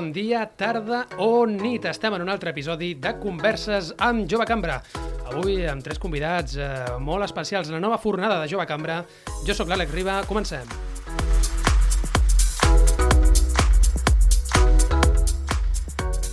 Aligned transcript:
Bon 0.00 0.14
dia, 0.16 0.46
tarda 0.56 1.02
o 1.20 1.44
nit. 1.44 1.84
Estem 1.84 2.14
en 2.16 2.22
un 2.24 2.30
altre 2.32 2.54
episodi 2.54 2.94
de 2.96 3.10
Converses 3.20 3.90
amb 4.00 4.24
Jove 4.24 4.46
Cambra. 4.48 4.78
Avui 5.28 5.58
amb 5.68 5.84
tres 5.84 5.98
convidats 6.00 6.54
eh, 6.56 6.68
molt 7.04 7.26
especials. 7.26 7.68
La 7.68 7.82
nova 7.84 7.98
fornada 8.00 8.38
de 8.40 8.48
Jove 8.48 8.64
Cambra. 8.64 9.02
Jo 9.44 9.52
sóc 9.52 9.68
l'Àlex 9.68 9.92
Riba. 9.92 10.14
Comencem. 10.24 10.64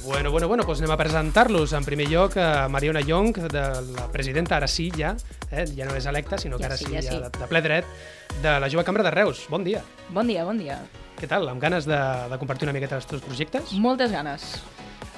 Bueno, 0.06 0.32
bueno, 0.32 0.48
bueno, 0.48 0.64
doncs 0.64 0.80
anem 0.80 0.94
a 0.96 0.98
presentar-los. 1.02 1.74
En 1.76 1.84
primer 1.84 2.08
lloc, 2.08 2.38
a 2.40 2.70
Mariona 2.72 3.02
Young, 3.04 3.50
de 3.52 3.66
la 3.98 4.08
presidenta, 4.14 4.62
ara 4.62 4.72
sí, 4.72 4.88
ja, 4.96 5.12
eh? 5.52 5.66
ja 5.76 5.90
no 5.90 5.98
és 6.00 6.08
electa, 6.08 6.40
sinó 6.40 6.56
que 6.56 6.64
Ja 6.64 6.72
ara 6.72 6.80
sí, 6.80 6.88
sí, 6.88 6.96
ja 6.96 7.04
ja 7.04 7.12
sí. 7.12 7.20
de, 7.20 7.34
de 7.36 7.52
ple 7.52 7.62
dret, 7.68 7.92
de 8.40 8.56
la 8.64 8.72
Jove 8.72 8.88
Cambra 8.88 9.04
de 9.04 9.12
Reus. 9.12 9.44
Bon 9.52 9.68
dia. 9.68 9.84
Bon 10.08 10.24
dia, 10.24 10.48
bon 10.48 10.64
dia. 10.64 10.80
Què 11.18 11.26
tal? 11.30 11.48
Amb 11.50 11.62
ganes 11.62 11.88
de, 11.90 11.98
de 12.30 12.38
compartir 12.38 12.68
una 12.68 12.74
miqueta 12.76 13.00
els 13.00 13.08
teus 13.10 13.24
projectes? 13.26 13.72
Moltes 13.82 14.12
ganes. 14.14 14.44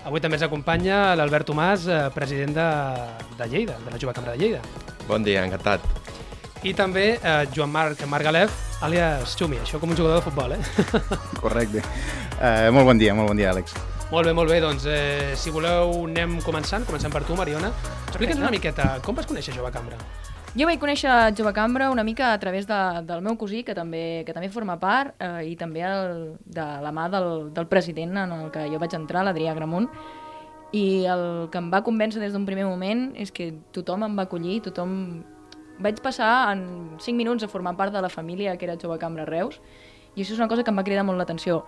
Avui 0.08 0.22
també 0.24 0.38
ens 0.40 0.46
acompanya 0.48 1.00
l'Albert 1.20 1.50
Tomàs, 1.50 1.84
eh, 1.92 2.06
president 2.16 2.56
de, 2.56 2.68
de 3.36 3.48
Lleida, 3.52 3.76
de 3.84 3.92
la 3.92 4.00
Jove 4.00 4.14
Cambra 4.16 4.36
de 4.38 4.40
Lleida. 4.40 4.62
Bon 5.10 5.26
dia, 5.26 5.44
encantat. 5.44 5.84
I 6.64 6.72
també 6.76 7.06
eh, 7.18 7.36
Joan 7.56 7.74
Marc 7.76 8.00
Margalef, 8.08 8.56
àlies 8.84 9.36
Xumi, 9.36 9.60
això 9.60 9.80
com 9.80 9.92
un 9.92 10.00
jugador 10.00 10.22
de 10.22 10.26
futbol, 10.30 10.56
eh? 10.56 10.96
Correcte. 11.44 11.84
Uh, 12.40 12.72
molt 12.72 12.88
bon 12.88 13.00
dia, 13.00 13.12
molt 13.16 13.34
bon 13.34 13.40
dia, 13.40 13.52
Àlex. 13.52 13.76
molt 14.14 14.26
bé, 14.26 14.32
molt 14.34 14.50
bé, 14.50 14.62
doncs 14.64 14.88
eh, 14.88 15.36
si 15.36 15.52
voleu 15.52 15.92
anem 16.08 16.40
començant, 16.48 16.88
comencem 16.88 17.12
per 17.12 17.26
tu, 17.28 17.36
Mariona. 17.36 17.74
Explica'ns 18.08 18.40
una 18.40 18.56
miqueta, 18.56 18.94
com 19.04 19.20
vas 19.20 19.28
conèixer 19.28 19.52
Jove 19.56 19.72
Cambra? 19.76 20.00
Jo 20.58 20.66
vaig 20.66 20.80
conèixer 20.82 21.12
Jove 21.38 21.52
Cambra 21.54 21.92
una 21.94 22.04
mica 22.04 22.32
a 22.34 22.40
través 22.42 22.66
de, 22.66 22.78
del 23.06 23.22
meu 23.22 23.36
cosí, 23.38 23.62
que 23.64 23.76
també, 23.78 24.24
que 24.26 24.34
també 24.34 24.50
forma 24.50 24.80
part, 24.82 25.14
eh, 25.22 25.52
i 25.52 25.56
també 25.56 25.84
el, 25.86 26.24
de 26.42 26.66
la 26.82 26.90
mà 26.96 27.06
del, 27.14 27.52
del 27.54 27.68
president 27.70 28.18
en 28.18 28.34
el 28.34 28.50
que 28.50 28.66
jo 28.72 28.80
vaig 28.82 28.96
entrar, 28.98 29.22
l'Adrià 29.28 29.54
Gramunt, 29.54 29.86
i 30.74 31.06
el 31.06 31.24
que 31.54 31.62
em 31.62 31.70
va 31.70 31.84
convèncer 31.86 32.22
des 32.22 32.34
d'un 32.34 32.48
primer 32.50 32.66
moment 32.66 33.12
és 33.14 33.30
que 33.32 33.52
tothom 33.76 34.08
em 34.08 34.18
va 34.18 34.26
acollir, 34.26 34.62
tothom... 34.66 34.96
Vaig 35.80 36.02
passar 36.04 36.50
en 36.52 36.98
5 37.00 37.16
minuts 37.16 37.46
a 37.46 37.48
formar 37.48 37.72
part 37.78 37.94
de 37.94 38.02
la 38.04 38.10
família 38.12 38.58
que 38.58 38.66
era 38.66 38.76
Jove 38.76 38.98
Cambra 39.00 39.24
Reus, 39.30 39.62
i 40.16 40.24
això 40.24 40.34
és 40.34 40.42
una 40.42 40.50
cosa 40.50 40.66
que 40.66 40.74
em 40.74 40.82
va 40.82 40.84
cridar 40.84 41.06
molt 41.08 41.22
l'atenció. 41.22 41.62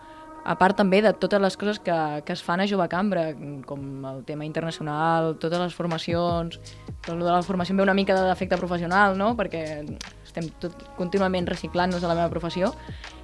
A 0.44 0.56
part 0.58 0.78
també 0.78 1.04
de 1.06 1.14
totes 1.14 1.42
les 1.42 1.58
coses 1.58 1.80
que, 1.80 1.96
que 2.26 2.34
es 2.34 2.42
fan 2.42 2.64
a 2.64 2.68
Jove 2.68 2.88
Cambra, 2.90 3.28
com 3.70 4.06
el 4.10 4.24
tema 4.26 4.46
internacional, 4.46 5.36
totes 5.42 5.62
les 5.62 5.76
formacions, 5.78 6.58
tot 7.06 7.16
lo 7.18 7.26
de 7.26 7.32
la 7.32 7.44
formació 7.46 7.76
ve 7.76 7.84
una 7.84 7.94
mica 7.94 8.16
de 8.18 8.28
defecte 8.28 8.58
professional, 8.58 9.18
no? 9.18 9.36
perquè 9.38 9.64
estem 10.26 10.50
tot, 10.64 10.74
contínuament 10.98 11.50
reciclant-nos 11.50 12.04
a 12.04 12.10
la 12.10 12.18
meva 12.18 12.32
professió, 12.34 12.72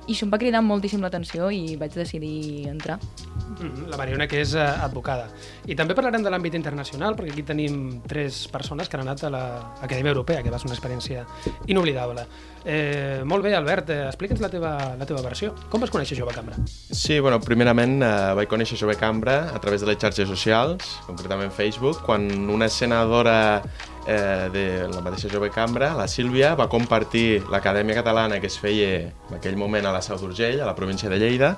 i 0.08 0.14
això 0.16 0.24
em 0.24 0.32
va 0.32 0.40
cridar 0.40 0.62
moltíssim 0.64 1.02
l'atenció 1.04 1.50
i 1.52 1.76
vaig 1.80 1.96
decidir 1.96 2.68
entrar. 2.72 2.98
Mm 2.98 3.68
-hmm, 3.68 3.88
la 3.92 3.98
Mariona, 3.98 4.28
que 4.28 4.42
és 4.42 4.54
eh, 4.54 4.60
advocada. 4.60 5.28
I 5.66 5.76
també 5.76 5.94
parlarem 5.96 6.24
de 6.24 6.30
l'àmbit 6.30 6.54
internacional, 6.56 7.16
perquè 7.16 7.32
aquí 7.32 7.44
tenim 7.44 8.02
tres 8.08 8.48
persones 8.48 8.88
que 8.88 8.98
han 8.98 9.08
anat 9.08 9.24
a 9.24 9.30
l'Acadèmia 9.30 10.12
Europea, 10.12 10.44
que 10.44 10.50
va 10.50 10.60
ser 10.60 10.68
una 10.68 10.76
experiència 10.76 11.26
inoblidable. 11.66 12.26
Eh, 12.70 13.22
molt 13.24 13.46
bé, 13.46 13.54
Albert, 13.56 13.90
eh, 13.96 14.02
explica'ns 14.10 14.42
la 14.44 14.50
teva, 14.52 14.72
la 15.00 15.06
teva 15.08 15.22
versió. 15.24 15.54
Com 15.72 15.80
vas 15.80 15.92
conèixer 15.94 16.18
Jove 16.20 16.34
Cambra? 16.36 16.58
Sí, 16.68 17.16
bueno, 17.24 17.40
primerament 17.40 18.02
eh, 18.04 18.10
vaig 18.36 18.50
conèixer 18.52 18.76
Jove 18.82 18.98
Cambra 19.00 19.38
a 19.56 19.62
través 19.64 19.80
de 19.80 19.88
les 19.88 19.96
xarxes 20.02 20.28
socials, 20.28 20.98
concretament 21.08 21.54
Facebook, 21.56 22.02
quan 22.04 22.28
una 22.52 22.68
senadora 22.68 23.62
eh, 24.04 24.50
de 24.52 24.66
la 24.92 25.00
mateixa 25.00 25.32
Jove 25.32 25.48
Cambra, 25.56 25.94
la 25.96 26.10
Sílvia, 26.12 26.56
va 26.60 26.68
compartir 26.68 27.46
l'Acadèmia 27.48 27.96
Catalana 28.02 28.42
que 28.44 28.52
es 28.52 28.60
feia 28.60 28.90
en 29.08 29.40
aquell 29.40 29.56
moment 29.56 29.88
a 29.88 29.96
la 29.96 30.04
Seu 30.04 30.20
d'Urgell, 30.20 30.60
a 30.60 30.68
la 30.68 30.76
província 30.76 31.08
de 31.08 31.24
Lleida, 31.24 31.56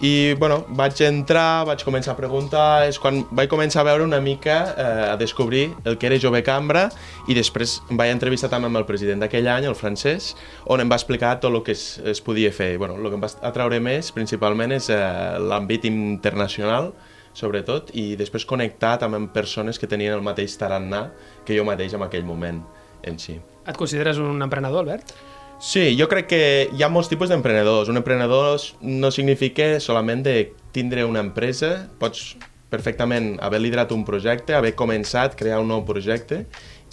i 0.00 0.34
bueno, 0.40 0.62
vaig 0.76 1.00
entrar, 1.04 1.64
vaig 1.68 1.84
començar 1.84 2.14
a 2.14 2.18
preguntar, 2.18 2.86
és 2.88 2.98
quan 3.00 3.22
vaig 3.36 3.50
començar 3.52 3.82
a 3.82 3.88
veure 3.90 4.06
una 4.06 4.20
mica, 4.24 4.56
eh, 4.72 5.12
a 5.12 5.16
descobrir 5.20 5.70
el 5.84 5.98
que 5.98 6.08
era 6.08 6.18
Jove 6.20 6.42
Cambra 6.46 6.86
i 7.28 7.36
després 7.36 7.78
em 7.90 8.00
vaig 8.00 8.14
entrevistar 8.14 8.50
també 8.52 8.70
amb 8.70 8.80
el 8.80 8.86
president 8.88 9.20
d'aquell 9.20 9.48
any, 9.52 9.68
el 9.68 9.76
francès, 9.76 10.34
on 10.66 10.80
em 10.80 10.90
va 10.90 10.98
explicar 11.00 11.36
tot 11.40 11.52
el 11.52 11.62
que 11.66 11.76
es, 11.76 12.00
es 12.04 12.20
podia 12.24 12.52
fer. 12.52 12.76
Bueno, 12.78 12.96
el 12.96 13.08
que 13.08 13.18
em 13.18 13.24
va 13.24 13.32
atraure 13.48 13.80
més 13.80 14.12
principalment 14.16 14.72
és 14.76 14.90
eh, 14.94 15.00
l'àmbit 15.40 15.86
internacional, 15.90 16.92
sobretot, 17.36 17.92
i 17.94 18.16
després 18.18 18.46
connectar 18.48 18.96
també 19.02 19.20
amb 19.20 19.32
persones 19.32 19.78
que 19.78 19.88
tenien 19.90 20.16
el 20.16 20.24
mateix 20.24 20.56
tarannà 20.58 21.08
que 21.46 21.56
jo 21.56 21.64
mateix 21.68 21.94
en 21.94 22.02
aquell 22.06 22.26
moment 22.26 22.62
en 23.06 23.18
si. 23.20 23.38
Et 23.68 23.76
consideres 23.76 24.18
un 24.18 24.42
emprenedor, 24.42 24.82
Albert? 24.82 25.14
Sí, 25.60 25.94
jo 25.98 26.08
crec 26.08 26.26
que 26.30 26.42
hi 26.72 26.82
ha 26.82 26.88
molts 26.88 27.10
tipus 27.12 27.28
d'emprenedors. 27.28 27.90
Un 27.92 28.00
emprenedor 28.00 28.62
no 28.80 29.10
significa 29.12 29.74
solament 29.80 30.24
de 30.24 30.34
tindre 30.72 31.04
una 31.04 31.20
empresa, 31.20 31.88
pots 32.00 32.34
perfectament 32.72 33.34
haver 33.44 33.60
liderat 33.60 33.92
un 33.92 34.04
projecte, 34.08 34.54
haver 34.56 34.72
començat, 34.78 35.36
crear 35.36 35.60
un 35.60 35.68
nou 35.68 35.84
projecte 35.84 36.44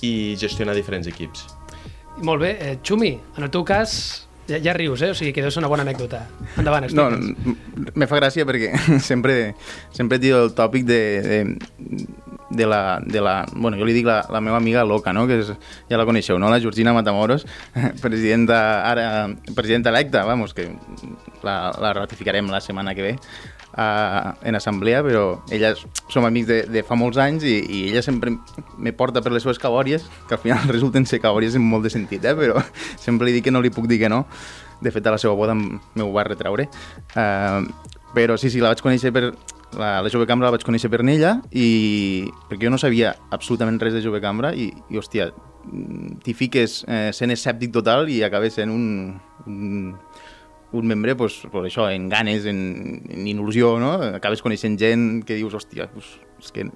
i 0.04 0.36
gestionar 0.42 0.76
diferents 0.76 1.08
equips. 1.08 1.46
Molt 2.28 2.42
bé, 2.42 2.56
eh, 2.60 2.78
Xumi, 2.84 3.14
en 3.38 3.46
el 3.46 3.52
teu 3.54 3.64
cas 3.64 3.94
ja, 4.50 4.58
ja 4.64 4.74
rius, 4.74 5.02
eh? 5.06 5.12
O 5.14 5.16
sigui 5.16 5.32
que 5.36 5.44
deu 5.46 5.52
ser 5.54 5.62
una 5.62 5.70
bona 5.72 5.84
anècdota. 5.86 6.26
Endavant, 6.58 6.88
No, 6.98 7.08
explica'ns. 7.14 7.94
me 7.96 8.08
fa 8.10 8.20
gràcia 8.20 8.46
perquè 8.48 8.74
sempre, 9.10 9.54
sempre 9.94 10.20
tiro 10.20 10.44
el 10.48 10.54
tòpic 10.58 10.84
de, 10.90 11.00
de, 11.22 11.40
de, 12.50 12.66
la, 12.66 13.02
de 13.06 13.22
la... 13.22 13.46
Bueno, 13.54 13.78
jo 13.78 13.86
li 13.88 13.96
dic 13.98 14.08
la, 14.08 14.22
la 14.32 14.42
meva 14.42 14.58
amiga 14.58 14.86
loca, 14.86 15.14
no? 15.14 15.26
Que 15.28 15.42
és, 15.42 15.52
ja 15.90 16.00
la 16.00 16.08
coneixeu, 16.08 16.40
no? 16.40 16.52
La 16.54 16.62
Georgina 16.64 16.94
Matamoros, 16.96 17.46
presidenta, 18.04 18.62
ara, 18.90 19.28
presidenta 19.56 19.94
electa, 19.94 20.26
vamos, 20.26 20.54
que 20.54 20.70
la, 21.44 21.74
la 21.80 21.94
ratificarem 21.98 22.50
la 22.52 22.62
setmana 22.62 22.96
que 22.96 23.12
ve 23.12 23.16
uh, 23.78 24.34
en 24.42 24.56
assemblea, 24.56 25.04
però 25.06 25.42
elles 25.54 25.84
som 26.12 26.26
amics 26.26 26.48
de, 26.50 26.60
de 26.72 26.84
fa 26.86 26.98
molts 27.00 27.20
anys 27.22 27.46
i, 27.48 27.58
i 27.62 27.82
ella 27.92 28.04
sempre 28.06 28.34
me 28.78 28.94
porta 28.94 29.22
per 29.24 29.32
les 29.34 29.46
seves 29.46 29.62
cabòries, 29.62 30.08
que 30.28 30.38
al 30.38 30.42
final 30.44 30.68
resulten 30.76 31.06
ser 31.06 31.22
cabòries 31.24 31.58
en 31.58 31.66
molt 31.66 31.88
de 31.88 31.94
sentit, 31.94 32.26
eh? 32.26 32.36
però 32.38 32.64
sempre 33.06 33.30
li 33.30 33.38
dic 33.38 33.48
que 33.48 33.54
no 33.56 33.64
li 33.64 33.74
puc 33.74 33.90
dir 33.90 34.02
que 34.02 34.12
no. 34.12 34.26
De 34.82 34.92
fet, 34.94 35.06
a 35.10 35.16
la 35.16 35.18
seva 35.18 35.34
boda 35.34 35.56
m'ho 35.58 36.10
va 36.14 36.26
retraure. 36.28 36.68
Uh, 37.16 37.66
però 38.14 38.36
sí, 38.38 38.52
sí, 38.54 38.62
la 38.62 38.74
vaig 38.74 38.84
conèixer 38.86 39.14
per... 39.14 39.32
La, 39.76 40.02
la 40.02 40.10
Jove 40.10 40.26
Cambra 40.30 40.48
la 40.48 40.56
vaig 40.56 40.64
conèixer 40.64 40.90
per 40.90 41.02
ella 41.04 41.34
i 41.52 42.30
perquè 42.48 42.68
jo 42.68 42.72
no 42.72 42.80
sabia 42.80 43.12
absolutament 43.36 43.80
res 43.82 43.98
de 43.98 44.02
Jove 44.06 44.22
Cambra 44.24 44.54
i, 44.56 44.70
i 44.90 45.00
hòstia, 45.00 45.28
mm, 45.68 46.22
t'hi 46.24 46.34
fiques 46.38 46.80
eh, 46.88 47.12
sent 47.12 47.36
escèptic 47.36 47.74
total 47.76 48.08
i 48.10 48.22
acabes 48.24 48.56
sent 48.56 48.72
un, 48.72 49.18
un, 49.46 49.94
un 50.72 50.88
membre, 50.88 51.18
pues, 51.20 51.42
pues 51.52 51.68
això, 51.68 51.90
en 51.92 52.08
ganes, 52.10 52.48
en, 52.48 52.60
en 53.12 53.28
il·lusió, 53.28 53.76
no? 53.80 53.96
Acabes 54.18 54.42
coneixent 54.42 54.80
gent 54.80 55.24
que 55.28 55.36
dius, 55.40 55.56
hòstia, 55.60 55.92
pues, 55.94 56.16
és 56.40 56.54
que... 56.56 56.70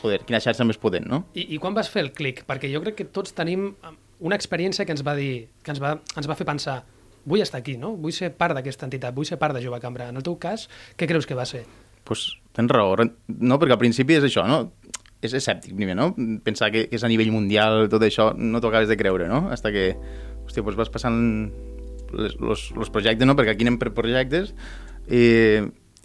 Joder, 0.00 0.22
quina 0.24 0.38
xarxa 0.40 0.64
més 0.64 0.78
potent, 0.80 1.04
no? 1.04 1.26
I, 1.36 1.44
I 1.54 1.58
quan 1.60 1.74
vas 1.76 1.90
fer 1.92 2.06
el 2.06 2.14
clic? 2.16 2.46
Perquè 2.48 2.70
jo 2.72 2.80
crec 2.80 2.96
que 2.96 3.04
tots 3.12 3.34
tenim 3.36 3.66
eh, 3.84 3.90
una 4.24 4.38
experiència 4.38 4.86
que 4.88 4.96
ens 4.96 5.04
va 5.04 5.12
dir, 5.18 5.50
que 5.62 5.74
ens 5.74 5.82
va, 5.82 5.98
ens 6.16 6.28
va 6.30 6.36
fer 6.38 6.48
pensar 6.48 6.80
vull 7.24 7.42
estar 7.44 7.60
aquí, 7.60 7.76
no? 7.76 7.92
Vull 8.00 8.14
ser 8.16 8.30
part 8.36 8.56
d'aquesta 8.56 8.86
entitat, 8.88 9.14
vull 9.14 9.28
ser 9.28 9.38
part 9.40 9.56
de 9.56 9.62
Jove 9.64 9.80
Cambra. 9.82 10.08
En 10.08 10.16
el 10.16 10.24
teu 10.24 10.38
cas, 10.40 10.68
què 10.96 11.08
creus 11.10 11.28
que 11.28 11.36
va 11.36 11.44
ser? 11.48 11.66
Pues, 12.04 12.26
tens 12.56 12.70
raó, 12.72 12.96
no? 12.96 13.58
perquè 13.60 13.76
al 13.76 13.82
principi 13.82 14.18
és 14.18 14.26
això, 14.26 14.46
no? 14.48 14.62
És 15.20 15.34
escèptic 15.36 15.74
primer, 15.76 15.96
no? 15.98 16.10
Pensar 16.44 16.70
que, 16.72 16.86
que 16.88 16.96
és 16.96 17.04
a 17.04 17.10
nivell 17.12 17.32
mundial, 17.32 17.88
tot 17.92 18.04
això, 18.06 18.30
no 18.36 18.60
t'ho 18.60 18.70
acabes 18.72 18.88
de 18.88 18.96
creure, 18.96 19.28
no? 19.28 19.48
Hasta 19.52 19.72
que, 19.74 19.90
hòstia, 20.46 20.64
pues 20.64 20.78
vas 20.80 20.92
passant 20.92 21.20
les, 22.16 22.38
los, 22.40 22.70
los 22.76 22.90
projectes, 22.90 23.28
no? 23.28 23.36
Perquè 23.36 23.54
aquí 23.54 23.66
anem 23.66 23.78
per 23.80 23.92
projectes 23.96 24.54
i, 25.12 25.24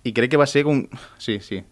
i 0.03 0.15
crec 0.15 0.35
que 0.35 0.41
va 0.41 0.49
ser 0.49 0.65
com... 0.67 0.83
Sí, 1.17 1.39
sí. 1.41 1.63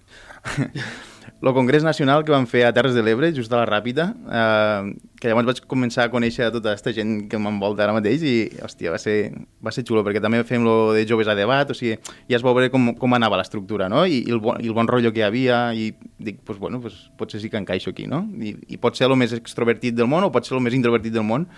El 1.50 1.56
Congrés 1.56 1.84
Nacional 1.84 2.24
que 2.24 2.32
van 2.32 2.46
fer 2.48 2.62
a 2.64 2.72
Terres 2.72 2.94
de 2.96 3.02
l'Ebre, 3.04 3.34
just 3.36 3.52
a 3.52 3.58
la 3.60 3.66
Ràpita, 3.68 4.06
eh, 4.14 4.94
que 5.20 5.28
llavors 5.28 5.48
vaig 5.50 5.60
començar 5.68 6.06
a 6.06 6.12
conèixer 6.14 6.48
tota 6.56 6.72
aquesta 6.72 6.94
gent 6.96 7.26
que 7.32 7.40
m'envolta 7.42 7.84
ara 7.84 7.96
mateix 7.96 8.24
i, 8.24 8.34
hòstia, 8.64 8.94
va 8.94 9.00
ser, 9.02 9.18
va 9.64 9.74
ser 9.76 9.84
xulo, 9.88 10.06
perquè 10.08 10.22
també 10.24 10.40
fem 10.48 10.64
lo 10.64 10.94
de 10.96 11.04
joves 11.10 11.28
a 11.28 11.36
debat, 11.36 11.70
o 11.70 11.76
sigui, 11.76 11.98
ja 12.32 12.40
es 12.40 12.46
va 12.46 12.54
veure 12.56 12.72
com, 12.72 12.94
com 13.00 13.18
anava 13.18 13.42
l'estructura, 13.42 13.90
no? 13.92 14.06
I, 14.08 14.22
i, 14.22 14.32
el 14.32 14.40
bon, 14.44 14.62
I 14.64 14.72
el 14.72 14.78
bon 14.78 14.88
rotllo 14.88 15.12
que 15.12 15.24
hi 15.24 15.28
havia, 15.28 15.60
i 15.76 15.90
dic, 16.24 16.40
pues, 16.48 16.62
bueno, 16.62 16.80
pues, 16.80 17.10
potser 17.20 17.44
sí 17.44 17.52
que 17.52 17.60
encaixo 17.60 17.92
aquí, 17.92 18.08
no? 18.08 18.24
I, 18.40 18.56
I 18.76 18.80
pot 18.80 18.96
ser 18.96 19.10
el 19.12 19.18
més 19.20 19.36
extrovertit 19.36 20.00
del 20.00 20.08
món 20.08 20.24
o 20.24 20.32
pot 20.32 20.48
ser 20.48 20.56
el 20.56 20.64
més 20.64 20.78
introvertit 20.78 21.16
del 21.16 21.28
món, 21.28 21.50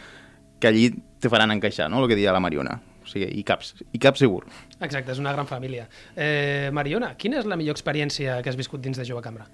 que 0.59 0.71
allí 0.71 0.89
te 1.21 1.29
faran 1.29 1.53
encaixar, 1.53 1.91
no?, 1.91 2.01
el 2.01 2.09
que 2.09 2.17
deia 2.17 2.33
la 2.33 2.41
Mariona. 2.41 2.79
O 3.05 3.09
sigui, 3.09 3.27
i 3.37 3.43
caps, 3.45 3.75
i 3.93 4.01
cap 4.01 4.17
segur. 4.17 4.41
Exacte, 4.79 5.13
és 5.13 5.21
una 5.21 5.33
gran 5.35 5.45
família. 5.45 5.85
Eh, 6.17 6.71
Mariona, 6.73 7.13
quina 7.21 7.37
és 7.37 7.45
la 7.45 7.57
millor 7.59 7.77
experiència 7.77 8.39
que 8.41 8.49
has 8.49 8.57
viscut 8.57 8.81
dins 8.81 8.97
de 8.97 9.05
Jove 9.05 9.21
Cambra? 9.21 9.45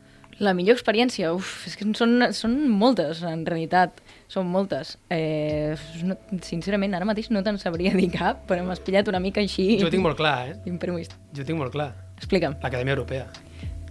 La 0.41 0.55
millor 0.57 0.73
experiència? 0.73 1.29
Uf, 1.37 1.67
és 1.69 1.75
que 1.77 1.85
són, 1.97 2.15
són 2.33 2.55
moltes, 2.73 3.21
en 3.29 3.43
realitat. 3.45 3.99
Són 4.31 4.47
moltes. 4.49 4.95
Eh, 5.13 5.75
no, 6.07 6.17
sincerament, 6.41 6.95
ara 6.97 7.05
mateix 7.05 7.29
no 7.29 7.43
te'n 7.45 7.59
sabria 7.61 7.93
dir 7.93 8.09
cap, 8.15 8.41
però 8.49 8.65
m'has 8.65 8.81
pillat 8.81 9.11
una 9.11 9.21
mica 9.21 9.43
així... 9.43 9.75
Jo 9.81 9.91
ho 9.91 9.93
tinc 9.93 10.05
molt 10.05 10.17
clar, 10.17 10.35
eh? 10.49 10.55
Imprevist. 10.71 11.13
Jo 11.35 11.45
ho 11.45 11.47
tinc 11.47 11.61
molt 11.61 11.75
clar. 11.75 11.91
Explica'm. 12.17 12.57
L'Acadèmia 12.63 12.97
Europea. 12.97 13.27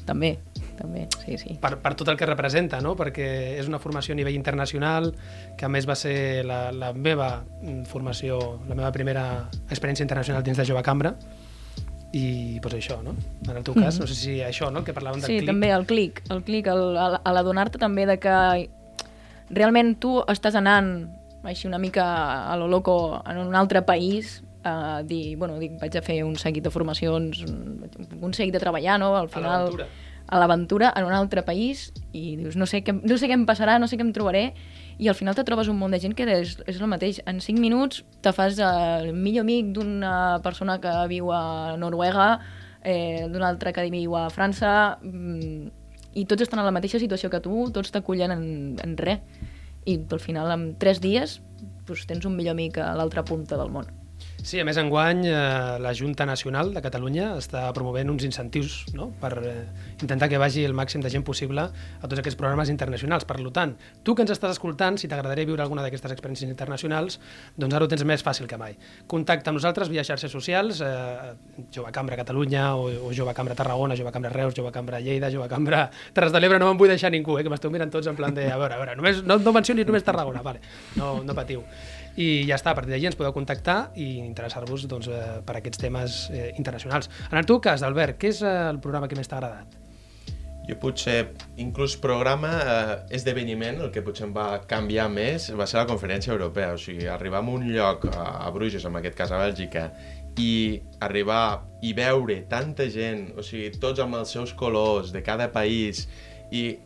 També, 0.08 0.32
també, 0.74 1.04
sí, 1.20 1.36
sí. 1.38 1.54
Per, 1.62 1.76
per 1.84 1.92
tot 1.94 2.08
el 2.10 2.18
que 2.18 2.26
representa, 2.26 2.80
no? 2.82 2.96
Perquè 2.98 3.28
és 3.60 3.70
una 3.70 3.78
formació 3.78 4.16
a 4.16 4.18
nivell 4.18 4.34
internacional, 4.34 5.12
que 5.58 5.68
a 5.68 5.70
més 5.70 5.86
va 5.86 5.94
ser 5.94 6.42
la, 6.48 6.72
la 6.74 6.90
meva 6.96 7.30
formació, 7.86 8.40
la 8.66 8.74
meva 8.74 8.90
primera 8.96 9.26
experiència 9.68 10.02
internacional 10.02 10.42
dins 10.42 10.58
de 10.58 10.66
Jove 10.66 10.82
Cambra, 10.82 11.14
i 12.12 12.58
pues 12.60 12.74
això, 12.74 13.02
no? 13.02 13.14
En 13.48 13.56
el 13.56 13.62
teu 13.62 13.74
cas, 13.74 13.94
Mhm. 13.96 14.00
no 14.00 14.06
sé 14.06 14.14
si 14.14 14.38
això, 14.40 14.70
no? 14.72 14.80
El 14.80 14.84
que 14.84 14.94
parlàvem 14.94 15.20
del 15.20 15.26
Sí, 15.30 15.36
clic. 15.38 15.46
també 15.46 15.70
el 15.70 15.86
clic, 15.86 16.22
el 16.30 16.42
clic, 16.42 16.66
el, 16.66 16.96
el, 16.96 17.18
a 17.22 17.32
l'adonar-te 17.32 17.78
també 17.78 18.06
de 18.06 18.18
que 18.18 18.68
realment 19.50 19.96
tu 19.98 20.20
estàs 20.30 20.54
anant 20.54 21.08
així 21.44 21.66
una 21.68 21.78
mica 21.78 22.50
a 22.52 22.56
lo 22.56 22.68
loco 22.68 23.22
en 23.26 23.38
un 23.38 23.54
altre 23.54 23.82
país 23.82 24.42
a 24.62 25.02
dir, 25.02 25.36
bueno, 25.38 25.58
dic, 25.58 25.78
vaig 25.80 25.96
a 25.96 26.02
fer 26.02 26.22
un 26.22 26.36
seguit 26.36 26.62
de 26.62 26.70
formacions, 26.70 27.40
un, 27.48 27.88
un 28.20 28.34
seguit 28.34 28.52
de 28.52 28.60
treballar, 28.60 28.98
no? 29.00 29.16
Al 29.16 29.24
A 29.24 29.28
final, 29.28 29.50
l'aventura. 29.64 29.86
A 30.30 30.38
l'aventura 30.38 30.92
en 30.96 31.04
un 31.08 31.12
altre 31.12 31.42
país 31.42 31.90
i 32.14 32.36
dius, 32.38 32.54
no 32.56 32.66
sé, 32.70 32.84
què, 32.86 32.94
no 32.94 33.18
sé 33.18 33.26
què 33.26 33.34
em 33.34 33.42
passarà, 33.48 33.80
no 33.82 33.88
sé 33.90 33.98
què 33.98 34.06
em 34.06 34.12
trobaré 34.14 34.52
i 35.00 35.08
al 35.08 35.16
final 35.16 35.34
te 35.34 35.44
trobes 35.48 35.68
un 35.72 35.78
munt 35.80 35.94
de 35.96 36.00
gent 36.02 36.14
que 36.14 36.26
és, 36.28 36.54
és 36.68 36.78
el 36.78 36.88
mateix. 36.92 37.22
En 37.30 37.40
5 37.40 37.60
minuts 37.62 38.02
te 38.20 38.34
fas 38.36 38.58
el 38.60 39.14
millor 39.16 39.46
amic 39.46 39.70
d'una 39.76 40.14
persona 40.44 40.76
que 40.82 40.92
viu 41.08 41.30
a 41.32 41.76
Noruega, 41.80 42.34
eh, 42.84 43.26
d'un 43.32 43.42
altre 43.46 43.72
que 43.72 43.86
viu 43.88 44.16
a 44.16 44.26
França, 44.30 44.98
mm, 45.00 45.70
i 46.20 46.26
tots 46.26 46.44
estan 46.44 46.60
en 46.60 46.68
la 46.68 46.74
mateixa 46.74 47.00
situació 47.00 47.30
que 47.32 47.40
tu, 47.40 47.62
tots 47.72 47.94
t'acullen 47.94 48.34
en, 48.34 48.44
en 48.84 48.96
res. 49.00 49.24
I 49.88 49.96
al 50.12 50.20
final, 50.20 50.52
en 50.52 50.74
3 50.78 51.00
dies, 51.00 51.40
doncs, 51.88 52.04
tens 52.06 52.28
un 52.28 52.36
millor 52.36 52.52
amic 52.52 52.76
a 52.78 52.92
l'altra 52.98 53.24
punta 53.24 53.56
del 53.56 53.72
món. 53.72 53.88
Sí, 54.40 54.56
a 54.56 54.64
més, 54.64 54.78
enguany 54.80 55.26
eh, 55.28 55.34
la 55.84 55.90
Junta 55.92 56.24
Nacional 56.24 56.70
de 56.72 56.80
Catalunya 56.80 57.34
està 57.36 57.66
promovent 57.76 58.08
uns 58.08 58.24
incentius 58.24 58.86
no? 58.96 59.10
per 59.20 59.34
eh, 59.44 59.52
intentar 60.00 60.30
que 60.32 60.38
vagi 60.40 60.62
el 60.64 60.72
màxim 60.76 61.02
de 61.04 61.10
gent 61.12 61.26
possible 61.26 61.66
a 61.68 62.08
tots 62.08 62.22
aquests 62.22 62.38
programes 62.40 62.72
internacionals. 62.72 63.26
Per 63.28 63.36
tant, 63.52 63.74
tu 64.02 64.14
que 64.16 64.24
ens 64.24 64.32
estàs 64.32 64.56
escoltant, 64.56 64.96
si 64.96 65.10
t'agradaria 65.12 65.44
viure 65.44 65.62
alguna 65.62 65.84
d'aquestes 65.84 66.14
experiències 66.16 66.48
internacionals, 66.48 67.18
doncs 67.60 67.76
ara 67.76 67.84
ho 67.84 67.90
tens 67.92 68.06
més 68.08 68.24
fàcil 68.24 68.48
que 68.48 68.56
mai. 68.60 68.78
Contacta 69.12 69.52
amb 69.52 69.60
nosaltres 69.60 69.92
via 69.92 70.06
xarxes 70.08 70.32
socials, 70.32 70.80
eh, 70.80 71.36
Jove 71.68 71.92
Cambra 71.92 72.16
Catalunya, 72.16 72.70
o, 72.80 72.88
o 73.10 73.12
Jove 73.16 73.36
Cambra 73.36 73.58
Tarragona, 73.58 73.98
Jove 73.98 74.14
Cambra 74.16 74.32
Reus, 74.32 74.56
Jove 74.56 74.72
Cambra 74.72 75.04
Lleida, 75.04 75.30
Jove 75.30 75.52
Cambra 75.52 75.84
Terres 76.16 76.32
de 76.32 76.40
l'Ebre, 76.40 76.58
no 76.58 76.72
me'n 76.72 76.80
vull 76.80 76.94
deixar 76.94 77.12
ningú, 77.12 77.36
eh, 77.36 77.44
que 77.44 77.52
m'esteu 77.52 77.70
mirant 77.70 77.92
tots 77.92 78.08
en 78.08 78.16
plan 78.16 78.32
de, 78.32 78.48
a 78.48 78.56
veure, 78.56 78.78
a 78.78 78.80
veure, 78.80 78.96
només, 78.96 79.20
no, 79.26 79.36
no 79.36 79.52
mencionis 79.52 79.88
només 79.88 80.06
Tarragona, 80.06 80.40
vale. 80.40 80.64
no, 80.96 81.18
no 81.26 81.36
patiu. 81.36 81.66
I 82.20 82.28
ja 82.48 82.58
està, 82.58 82.74
a 82.74 82.76
partir 82.76 82.92
d'allí 82.92 83.08
ens 83.08 83.16
podeu 83.16 83.32
contactar 83.32 83.94
i 83.96 84.18
interessar-vos 84.20 84.84
doncs, 84.90 85.08
eh, 85.08 85.38
per 85.46 85.56
aquests 85.60 85.80
temes 85.80 86.22
eh, 86.34 86.50
internacionals. 86.60 87.08
En 87.30 87.38
el 87.40 87.46
teu 87.48 87.60
cas, 87.64 87.84
Albert, 87.86 88.18
què 88.20 88.34
és 88.34 88.42
eh, 88.44 88.56
el 88.72 88.80
programa 88.84 89.08
que 89.08 89.16
més 89.16 89.30
t'ha 89.30 89.38
agradat? 89.40 89.78
Jo 90.68 90.76
potser, 90.78 91.32
inclús 91.58 91.96
programa, 91.98 92.50
eh, 92.60 92.96
esdeveniment, 93.16 93.80
el 93.86 93.90
que 93.94 94.04
potser 94.06 94.26
em 94.28 94.34
va 94.36 94.60
canviar 94.68 95.08
més 95.10 95.48
va 95.56 95.66
ser 95.66 95.80
la 95.80 95.86
conferència 95.88 96.34
europea. 96.34 96.74
O 96.76 96.82
sigui, 96.82 97.08
arribar 97.08 97.40
a 97.40 97.54
un 97.56 97.64
lloc, 97.72 98.04
a, 98.12 98.26
a 98.44 98.50
Bruges, 98.54 98.84
en 98.84 99.00
aquest 99.00 99.16
cas 99.18 99.32
a 99.32 99.40
Bèlgica, 99.40 99.88
i 100.38 100.52
arribar 101.02 101.62
i 101.82 101.94
veure 101.96 102.36
tanta 102.52 102.86
gent, 102.92 103.30
o 103.40 103.46
sigui, 103.46 103.72
tots 103.80 104.04
amb 104.04 104.20
els 104.20 104.36
seus 104.36 104.52
colors, 104.52 105.10
de 105.16 105.24
cada 105.26 105.48
país, 105.56 106.04
i, 106.52 106.76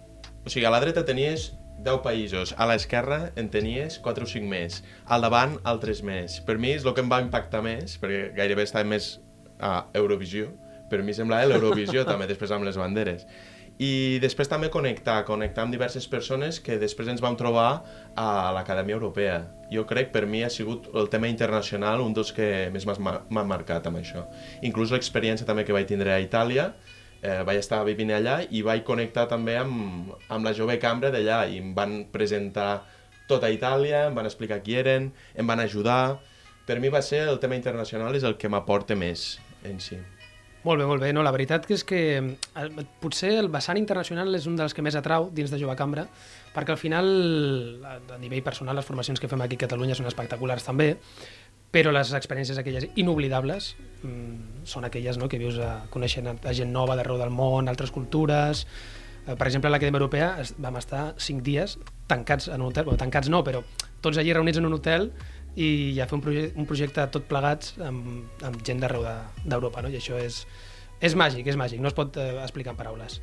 o 0.45 0.49
sigui, 0.49 0.65
a 0.69 0.73
la 0.73 0.81
dreta 0.85 1.05
tenies 1.05 1.51
10 1.85 2.03
països, 2.05 2.55
a 2.57 2.69
l'esquerra 2.71 3.31
en 3.41 3.49
tenies 3.53 3.99
4 4.05 4.25
o 4.25 4.31
5 4.31 4.49
més, 4.49 4.83
al 5.07 5.25
davant 5.25 5.59
altres 5.65 6.03
més. 6.07 6.39
Per 6.47 6.57
mi 6.59 6.75
és 6.75 6.85
el 6.87 6.95
que 6.95 7.03
em 7.05 7.11
va 7.11 7.23
impactar 7.25 7.65
més, 7.67 7.99
perquè 8.01 8.31
gairebé 8.37 8.65
estava 8.69 8.87
més 8.89 9.17
a 9.61 9.87
Eurovisió, 9.95 10.53
per 10.91 11.03
mi 11.03 11.15
semblava 11.17 11.49
l'Eurovisió 11.49 12.05
també, 12.09 12.29
després 12.31 12.55
amb 12.55 12.67
les 12.69 12.79
banderes. 12.81 13.27
I 13.83 14.21
després 14.23 14.47
també 14.47 14.69
connectar, 14.71 15.25
connectar 15.27 15.65
amb 15.65 15.75
diverses 15.75 16.07
persones 16.07 16.61
que 16.63 16.77
després 16.79 17.09
ens 17.11 17.23
vam 17.23 17.35
trobar 17.35 17.83
a 18.15 18.53
l'Acadèmia 18.55 18.95
Europea. 18.95 19.41
Jo 19.73 19.83
crec, 19.91 20.13
per 20.15 20.29
mi, 20.31 20.45
ha 20.47 20.51
sigut 20.53 20.87
el 20.95 21.11
tema 21.11 21.27
internacional 21.27 22.05
un 22.05 22.15
dels 22.15 22.31
que 22.37 22.69
més 22.71 22.87
m'ha 22.87 23.17
m'ha 23.27 23.45
marcat 23.51 23.89
amb 23.91 23.99
això. 23.99 24.29
Inclús 24.63 24.95
l'experiència 24.95 25.49
també 25.49 25.67
que 25.67 25.75
vaig 25.75 25.91
tindre 25.91 26.15
a 26.15 26.21
Itàlia, 26.23 26.71
eh, 27.25 27.41
vaig 27.47 27.59
estar 27.63 27.81
vivint 27.89 28.13
allà 28.13 28.39
i 28.51 28.63
vaig 28.67 28.85
connectar 28.87 29.27
també 29.31 29.57
amb, 29.59 30.13
amb 30.29 30.47
la 30.47 30.53
jove 30.57 30.77
cambra 30.83 31.11
d'allà 31.15 31.45
i 31.49 31.59
em 31.63 31.73
van 31.77 32.03
presentar 32.13 32.85
tota 33.31 33.49
Itàlia, 33.53 34.07
em 34.11 34.17
van 34.17 34.29
explicar 34.29 34.61
qui 34.63 34.77
eren, 34.77 35.13
em 35.35 35.49
van 35.49 35.63
ajudar. 35.65 36.19
Per 36.69 36.77
mi 36.81 36.93
va 36.93 37.01
ser 37.05 37.25
el 37.29 37.41
tema 37.41 37.57
internacional 37.57 38.17
és 38.17 38.25
el 38.29 38.37
que 38.41 38.53
m'aporta 38.53 38.97
més 38.97 39.39
en 39.65 39.81
si. 39.81 39.97
Molt 40.65 40.81
bé, 40.81 40.87
molt 40.89 41.03
bé. 41.03 41.11
No, 41.13 41.21
la 41.21 41.33
veritat 41.33 41.67
que 41.69 41.77
és 41.77 41.83
que 41.85 42.01
eh, 42.17 42.85
potser 43.03 43.35
el 43.37 43.51
vessant 43.53 43.77
internacional 43.77 44.33
és 44.37 44.47
un 44.49 44.57
dels 44.57 44.73
que 44.73 44.85
més 44.85 44.97
atrau 44.97 45.29
dins 45.33 45.53
de 45.53 45.59
Jove 45.61 45.75
Cambra, 45.77 46.07
perquè 46.55 46.73
al 46.73 46.81
final, 46.81 47.09
a 47.85 47.99
a 48.17 48.21
nivell 48.21 48.41
personal, 48.47 48.77
les 48.81 48.89
formacions 48.89 49.21
que 49.21 49.29
fem 49.29 49.45
aquí 49.45 49.59
a 49.61 49.65
Catalunya 49.67 49.97
són 49.99 50.09
espectaculars 50.09 50.65
també, 50.65 50.95
però 51.75 51.91
les 51.91 52.13
experiències 52.15 52.59
aquelles 52.61 52.87
inoblidables 53.01 53.73
mm, 54.05 54.63
són 54.71 54.87
aquelles 54.87 55.19
no, 55.19 55.27
que 55.29 55.41
vius 55.43 55.59
a, 55.59 55.73
coneixent 55.91 56.29
a, 56.31 56.37
a 56.39 56.53
gent 56.55 56.71
nova 56.71 56.95
d'arreu 56.95 57.19
del 57.19 57.35
món, 57.35 57.69
altres 57.69 57.91
cultures... 57.95 58.67
Eh, 59.27 59.35
Per 59.35 59.47
exemple, 59.49 59.71
a 59.71 59.73
l'Acadèmia 59.73 59.99
Europea 60.03 60.27
vam 60.61 60.77
estar 60.77 61.15
cinc 61.17 61.41
dies 61.47 61.79
tancats 62.07 62.51
en 62.53 62.61
un 62.61 62.69
hotel, 62.69 62.85
bueno, 62.85 63.01
tancats 63.01 63.31
no, 63.33 63.41
però 63.43 63.63
tots 64.05 64.19
allí 64.21 64.35
reunits 64.37 64.61
en 64.61 64.67
un 64.69 64.75
hotel 64.77 65.09
i 65.57 65.97
a 66.03 66.05
fer 66.11 66.19
un, 66.19 66.21
proje 66.21 66.43
un 66.61 66.67
projecte 66.69 67.07
tot 67.15 67.25
plegats 67.31 67.73
amb, 67.81 68.27
amb 68.45 68.59
gent 68.67 68.83
d'arreu 68.83 69.01
de- 69.07 69.49
d'Europa, 69.49 69.81
no? 69.81 69.89
i 69.89 69.97
això 69.97 70.19
és, 70.21 70.43
és 71.01 71.17
màgic, 71.17 71.47
és 71.49 71.57
màgic, 71.57 71.81
no 71.81 71.89
es 71.89 71.97
pot 71.97 72.19
eh, 72.21 72.35
explicar 72.43 72.75
en 72.75 72.81
paraules. 72.83 73.17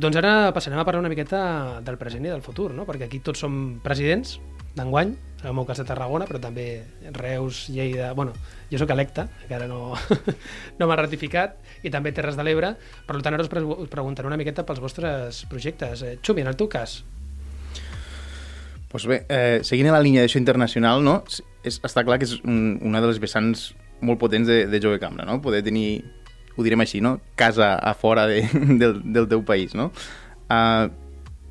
Doncs 0.00 0.18
ara 0.18 0.50
passarem 0.56 0.82
a 0.82 0.84
parlar 0.88 1.04
una 1.04 1.12
miqueta 1.12 1.78
del 1.86 1.98
present 2.00 2.26
i 2.26 2.32
del 2.34 2.42
futur, 2.42 2.72
no? 2.74 2.82
perquè 2.88 3.06
aquí 3.06 3.22
tots 3.22 3.38
som 3.46 3.78
presidents 3.84 4.40
d'enguany, 4.74 5.14
en 5.40 5.48
el 5.48 5.54
meu 5.56 5.64
cas 5.68 5.80
de 5.80 5.86
Tarragona, 5.88 6.26
però 6.28 6.40
també 6.42 6.82
Reus, 7.16 7.66
Lleida... 7.72 8.12
Bueno, 8.16 8.34
jo 8.70 8.80
sóc 8.80 8.90
electe, 8.92 9.24
encara 9.44 9.68
no, 9.70 9.94
no 10.78 10.88
m'ha 10.90 10.98
ratificat, 11.00 11.56
i 11.82 11.92
també 11.92 12.12
Terres 12.16 12.36
de 12.36 12.44
l'Ebre, 12.44 12.74
per 13.06 13.20
tant 13.24 13.36
ara 13.36 13.46
us, 13.46 13.52
pre 13.52 13.64
us 13.64 13.88
preguntaré 13.92 14.28
una 14.28 14.38
miqueta 14.40 14.66
pels 14.68 14.82
vostres 14.82 15.44
projectes. 15.50 16.04
Eh, 16.04 16.18
Xumi, 16.20 16.44
en 16.44 16.52
el 16.52 16.60
teu 16.60 16.68
cas, 16.68 17.00
Pues 18.90 19.06
bé, 19.06 19.24
eh, 19.28 19.60
seguint 19.62 19.86
en 19.86 19.94
la 19.94 20.02
línia 20.02 20.24
d'això 20.24 20.40
internacional, 20.40 21.04
no? 21.06 21.20
És, 21.62 21.76
està 21.86 22.02
clar 22.02 22.16
que 22.18 22.26
és 22.26 22.32
un, 22.42 22.74
una 22.82 22.98
de 22.98 23.06
les 23.06 23.20
vessants 23.22 23.68
molt 24.02 24.18
potents 24.18 24.48
de, 24.50 24.64
de 24.66 24.80
Jove 24.82 24.98
Cambra, 24.98 25.22
no? 25.28 25.36
Poder 25.44 25.60
tenir, 25.62 26.00
ho 26.56 26.64
direm 26.66 26.82
així, 26.82 26.98
no? 26.98 27.20
Casa 27.38 27.76
a 27.78 27.92
fora 27.94 28.26
de, 28.26 28.40
del, 28.82 28.98
del 29.14 29.28
teu 29.30 29.44
país, 29.46 29.76
no? 29.78 29.92
Uh, 30.50 30.90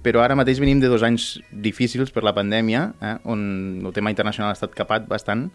però 0.03 0.24
ara 0.24 0.38
mateix 0.39 0.62
venim 0.63 0.79
de 0.79 0.89
dos 0.91 1.03
anys 1.03 1.38
difícils 1.51 2.13
per 2.15 2.24
la 2.24 2.36
pandèmia, 2.38 2.89
eh? 3.01 3.15
on 3.27 3.41
el 3.86 3.96
tema 3.96 4.13
internacional 4.13 4.53
ha 4.53 4.58
estat 4.58 4.75
capat 4.77 5.08
bastant, 5.12 5.50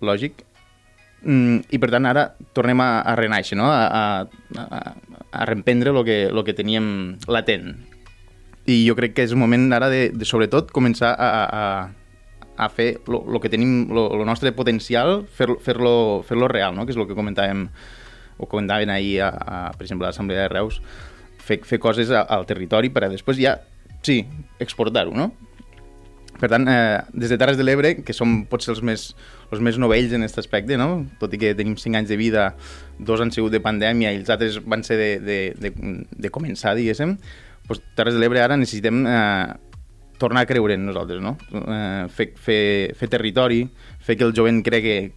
lògic, 0.00 0.44
Mm, 1.20 1.68
I 1.68 1.76
per 1.76 1.90
tant 1.92 2.08
ara 2.08 2.30
tornem 2.56 2.80
a, 2.80 3.02
a 3.04 3.12
renaixer, 3.18 3.58
no? 3.58 3.68
a, 3.68 3.84
a, 3.84 4.56
a, 4.56 4.78
a 5.30 5.44
reemprendre 5.44 5.92
el 5.92 6.04
que, 6.04 6.18
lo 6.32 6.44
que 6.44 6.56
teníem 6.56 7.18
latent. 7.28 7.74
I 8.64 8.84
jo 8.86 8.96
crec 8.96 9.16
que 9.16 9.26
és 9.26 9.34
un 9.36 9.42
moment 9.42 9.68
ara 9.76 9.90
de, 9.92 10.08
de 10.16 10.28
sobretot, 10.28 10.70
començar 10.72 11.12
a, 11.12 11.28
a, 11.44 11.64
a 12.56 12.68
fer 12.72 12.94
el 13.04 13.40
que 13.42 13.52
tenim, 13.52 13.90
el 13.92 14.24
nostre 14.28 14.52
potencial, 14.56 15.26
fer-lo 15.26 15.58
fer 15.60 15.76
fer 16.28 16.40
real, 16.48 16.74
no? 16.76 16.86
que 16.86 16.96
és 16.96 17.00
el 17.00 17.08
que 17.08 17.18
comentàvem 17.18 17.68
o 18.40 18.48
comentaven 18.48 18.88
ahir, 18.88 19.20
a, 19.20 19.28
a, 19.28 19.56
per 19.76 19.84
exemple, 19.84 20.06
a 20.06 20.14
l'Assemblea 20.14 20.46
de 20.46 20.52
Reus, 20.54 20.80
fer, 21.50 21.60
fer 21.66 21.82
coses 21.82 22.14
al 22.14 22.48
territori 22.48 22.92
per 22.94 23.04
a 23.06 23.12
després 23.12 23.38
ja, 23.42 23.58
sí, 24.06 24.22
exportar-ho, 24.62 25.14
no? 25.16 25.32
Per 26.40 26.48
tant, 26.48 26.64
eh, 26.72 27.00
des 27.12 27.28
de 27.28 27.36
Terres 27.36 27.58
de 27.58 27.64
l'Ebre, 27.66 27.92
que 28.00 28.14
som 28.16 28.38
potser 28.48 28.72
els 28.72 28.80
més, 28.86 29.10
els 29.52 29.60
més 29.60 29.76
novells 29.76 30.14
en 30.16 30.24
aquest 30.24 30.40
aspecte, 30.40 30.78
no? 30.80 31.02
tot 31.20 31.34
i 31.36 31.40
que 31.42 31.52
tenim 31.58 31.76
5 31.76 32.00
anys 32.00 32.08
de 32.08 32.16
vida, 32.16 32.46
dos 32.96 33.20
han 33.20 33.32
sigut 33.34 33.52
de 33.52 33.60
pandèmia 33.60 34.14
i 34.14 34.22
els 34.22 34.30
altres 34.32 34.56
van 34.64 34.84
ser 34.86 34.96
de, 34.96 35.10
de, 35.20 35.38
de, 35.60 35.72
de 36.08 36.32
començar, 36.32 36.72
diguéssim, 36.78 37.18
doncs 37.68 37.84
Terres 37.98 38.16
de 38.16 38.22
l'Ebre 38.22 38.40
ara 38.40 38.56
necessitem 38.56 39.04
eh, 39.04 39.52
tornar 40.20 40.46
a 40.46 40.48
creure 40.48 40.78
en 40.78 40.88
nosaltres, 40.88 41.20
no? 41.20 41.36
Eh, 41.52 42.08
fer, 42.16 42.30
fer, 42.40 42.62
fer 42.96 43.10
territori, 43.12 43.66
fer 44.00 44.16
que 44.16 44.24
el 44.24 44.32
jovent 44.36 44.64
cregui 44.64 45.10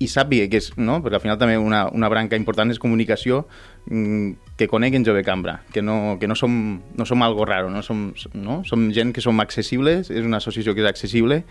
i 0.00 0.08
sàpiga 0.08 0.48
que 0.50 0.60
és, 0.62 0.70
no? 0.80 1.00
perquè 1.02 1.18
al 1.18 1.24
final 1.24 1.38
també 1.40 1.58
una, 1.60 1.84
una 1.92 2.08
branca 2.12 2.38
important 2.38 2.72
és 2.72 2.80
comunicació, 2.82 3.42
mm, 3.90 4.54
que 4.58 4.68
coneguen 4.70 5.04
Jove 5.04 5.24
Cambra, 5.26 5.60
que 5.72 5.82
no, 5.82 6.16
que 6.20 6.28
no, 6.30 6.36
som, 6.38 6.54
no 6.96 7.06
som 7.08 7.22
algo 7.22 7.44
raro, 7.48 7.70
no? 7.70 7.82
Som, 7.82 8.12
no? 8.34 8.62
som 8.68 8.88
gent 8.94 9.12
que 9.12 9.24
som 9.24 9.40
accessibles, 9.42 10.10
és 10.10 10.24
una 10.26 10.40
associació 10.42 10.74
que 10.74 10.84
és 10.84 10.88
accessible 10.88 11.42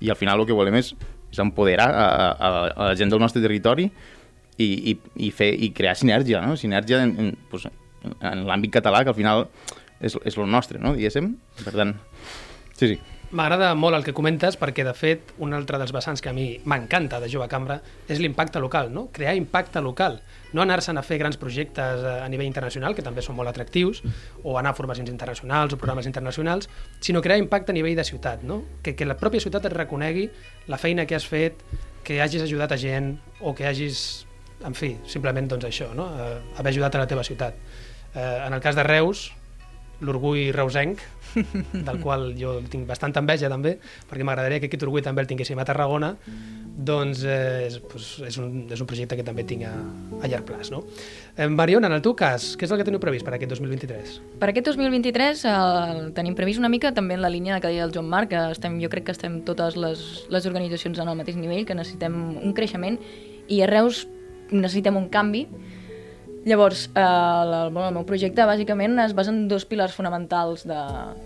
i 0.00 0.10
al 0.10 0.18
final 0.18 0.40
el 0.40 0.48
que 0.48 0.56
volem 0.56 0.76
és, 0.76 0.92
és 1.32 1.40
empoderar 1.42 1.88
a, 1.88 2.06
a, 2.06 2.52
a 2.68 2.90
la 2.90 2.94
gent 2.98 3.12
del 3.12 3.22
nostre 3.22 3.42
territori 3.44 3.88
i, 4.58 4.66
i, 4.66 4.96
i, 5.16 5.32
fer, 5.32 5.52
i 5.54 5.72
crear 5.76 5.96
sinergia, 5.96 6.42
no? 6.44 6.56
sinergia 6.56 7.02
en, 7.04 7.16
en, 7.20 7.34
pues, 7.50 7.66
en 8.06 8.46
l'àmbit 8.48 8.74
català, 8.76 9.02
que 9.04 9.12
al 9.12 9.18
final 9.18 9.46
és, 10.00 10.16
és 10.24 10.36
el 10.36 10.50
nostre, 10.50 10.80
no? 10.82 10.94
diguéssim. 10.96 11.34
Per 11.64 11.72
tant, 11.74 11.96
sí, 12.76 12.94
sí. 12.94 12.98
M'agrada 13.34 13.72
molt 13.74 13.96
el 13.96 14.04
que 14.06 14.12
comentes 14.14 14.54
perquè, 14.54 14.84
de 14.86 14.92
fet, 14.94 15.32
un 15.42 15.50
altre 15.56 15.80
dels 15.80 15.90
vessants 15.90 16.20
que 16.22 16.30
a 16.30 16.34
mi 16.34 16.60
m'encanta 16.62 17.18
de 17.18 17.26
Jove 17.26 17.48
Cambra 17.50 17.80
és 18.06 18.20
l'impacte 18.22 18.60
local, 18.62 18.92
no? 18.94 19.08
crear 19.10 19.34
impacte 19.34 19.80
local. 19.82 20.20
No 20.54 20.62
anar-se'n 20.62 21.00
a 21.00 21.02
fer 21.02 21.18
grans 21.18 21.38
projectes 21.40 22.04
a 22.06 22.28
nivell 22.30 22.46
internacional, 22.46 22.94
que 22.94 23.02
també 23.02 23.24
són 23.26 23.34
molt 23.34 23.50
atractius, 23.50 24.04
o 24.44 24.54
anar 24.60 24.70
a 24.70 24.78
formacions 24.78 25.10
internacionals 25.10 25.74
o 25.74 25.78
programes 25.80 26.06
internacionals, 26.06 26.70
sinó 27.02 27.18
crear 27.24 27.40
impacte 27.42 27.74
a 27.74 27.76
nivell 27.76 27.98
de 27.98 28.04
ciutat, 28.06 28.44
no? 28.46 28.60
que, 28.86 28.94
que 28.94 29.08
la 29.08 29.18
pròpia 29.18 29.42
ciutat 29.42 29.66
et 29.66 29.74
reconegui 29.74 30.28
la 30.70 30.78
feina 30.78 31.02
que 31.02 31.18
has 31.18 31.26
fet, 31.26 31.66
que 32.06 32.20
hagis 32.22 32.46
ajudat 32.46 32.76
a 32.76 32.78
gent 32.78 33.16
o 33.40 33.56
que 33.58 33.66
hagis, 33.66 34.22
en 34.62 34.78
fi, 34.78 34.92
simplement 35.10 35.50
doncs 35.50 35.66
això, 35.66 35.90
no? 35.98 36.12
eh, 36.14 36.38
haver 36.60 36.76
ajudat 36.76 36.94
a 36.94 37.02
la 37.02 37.10
teva 37.10 37.26
ciutat. 37.26 37.58
Eh, 38.14 38.46
en 38.46 38.54
el 38.54 38.62
cas 38.62 38.78
de 38.78 38.86
Reus, 38.86 39.32
l'orgull 40.00 40.52
reusenc, 40.54 41.02
del 41.36 42.00
qual 42.02 42.30
jo 42.38 42.58
tinc 42.70 42.86
bastanta 42.88 43.22
enveja 43.22 43.50
també, 43.52 43.76
perquè 44.08 44.26
m'agradaria 44.26 44.60
que 44.62 44.70
aquest 44.70 44.86
orgull 44.86 45.04
també 45.04 45.24
el 45.24 45.30
tinguéssim 45.30 45.60
a 45.60 45.66
Tarragona, 45.68 46.14
doncs 46.76 47.22
eh, 47.24 47.66
és, 47.66 47.78
doncs, 47.80 48.08
és, 48.28 48.36
un, 48.42 48.50
és 48.72 48.80
un 48.82 48.88
projecte 48.88 49.16
que 49.16 49.24
també 49.24 49.46
tinc 49.48 49.64
a, 49.68 49.72
a 50.20 50.28
llarg 50.28 50.44
plaç. 50.48 50.70
No? 50.74 50.82
Eh, 51.36 51.48
Mariona, 51.48 51.88
en 51.88 51.96
el 51.96 52.04
teu 52.04 52.16
cas, 52.18 52.50
què 52.58 52.68
és 52.68 52.74
el 52.74 52.80
que 52.80 52.88
teniu 52.88 53.00
previst 53.02 53.24
per 53.26 53.36
aquest 53.36 53.54
2023? 53.54 54.18
Per 54.42 54.50
aquest 54.52 54.68
2023 54.72 55.46
el 55.52 56.02
tenim 56.16 56.36
previst 56.36 56.60
una 56.60 56.72
mica 56.72 56.92
també 56.96 57.16
en 57.16 57.24
la 57.24 57.32
línia 57.32 57.60
que 57.60 57.72
deia 57.72 57.86
el 57.88 57.94
Joan 57.94 58.10
Marc, 58.12 58.32
que 58.34 58.42
estem, 58.52 58.76
jo 58.82 58.92
crec 58.92 59.08
que 59.08 59.16
estem 59.16 59.40
totes 59.48 59.78
les, 59.80 60.04
les 60.32 60.50
organitzacions 60.50 61.00
en 61.00 61.12
el 61.12 61.18
mateix 61.18 61.40
nivell, 61.40 61.64
que 61.68 61.78
necessitem 61.78 62.20
un 62.36 62.52
creixement 62.56 63.00
i 63.48 63.62
a 63.62 63.70
Reus 63.70 64.04
necessitem 64.50 64.98
un 64.98 65.08
canvi, 65.10 65.46
Llavors, 66.46 66.84
eh, 66.94 67.02
el, 67.02 67.52
el 67.58 67.94
meu 67.96 68.04
projecte 68.06 68.44
bàsicament 68.46 69.00
es 69.02 69.16
basa 69.18 69.32
en 69.34 69.48
dos 69.50 69.64
pilars 69.66 69.96
fonamentals 69.98 70.62
de, 70.70 70.78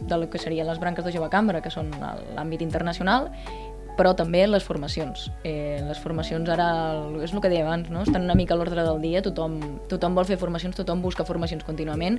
de 0.09 0.17
lo 0.17 0.31
que 0.33 0.41
serien 0.41 0.65
les 0.67 0.81
branques 0.81 1.05
de 1.05 1.13
Jove 1.13 1.29
Cambra, 1.29 1.61
que 1.61 1.73
són 1.75 1.91
l'àmbit 2.39 2.65
internacional, 2.65 3.29
però 3.99 4.15
també 4.17 4.47
les 4.49 4.65
formacions. 4.65 5.27
Eh, 5.45 5.77
les 5.85 6.01
formacions 6.01 6.49
ara, 6.49 6.71
és 7.21 7.35
el 7.35 7.43
que 7.45 7.51
deia 7.53 7.67
abans, 7.67 7.91
no? 7.93 8.01
estan 8.07 8.25
una 8.25 8.39
mica 8.39 8.57
a 8.57 8.57
l'ordre 8.57 8.81
del 8.87 9.03
dia, 9.05 9.21
tothom, 9.21 9.59
tothom 9.93 10.17
vol 10.17 10.25
fer 10.25 10.39
formacions, 10.41 10.79
tothom 10.79 11.05
busca 11.05 11.29
formacions 11.29 11.69
contínuament. 11.69 12.17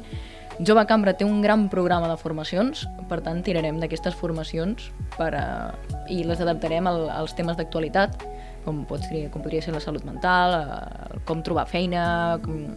Jove 0.62 0.86
Cambra 0.86 1.15
té 1.17 1.25
un 1.25 1.41
gran 1.41 1.72
programa 1.74 2.12
de 2.12 2.20
formacions, 2.22 2.86
per 3.10 3.24
tant 3.25 3.41
tirarem 3.41 3.81
d'aquestes 3.81 4.13
formacions 4.13 4.91
per, 5.17 5.34
eh, 5.34 5.98
i 6.13 6.22
les 6.22 6.46
adaptarem 6.46 6.86
al, 6.86 7.08
als 7.10 7.34
temes 7.34 7.58
d'actualitat, 7.58 8.22
com, 8.65 8.83
pot 8.89 9.03
ser, 9.07 9.27
com 9.33 9.43
podria 9.43 9.61
ser 9.63 9.73
la 9.75 9.81
salut 9.83 10.05
mental, 10.07 10.57
eh, 10.57 11.21
com 11.27 11.43
trobar 11.45 11.67
feina, 11.69 12.39
com 12.43 12.67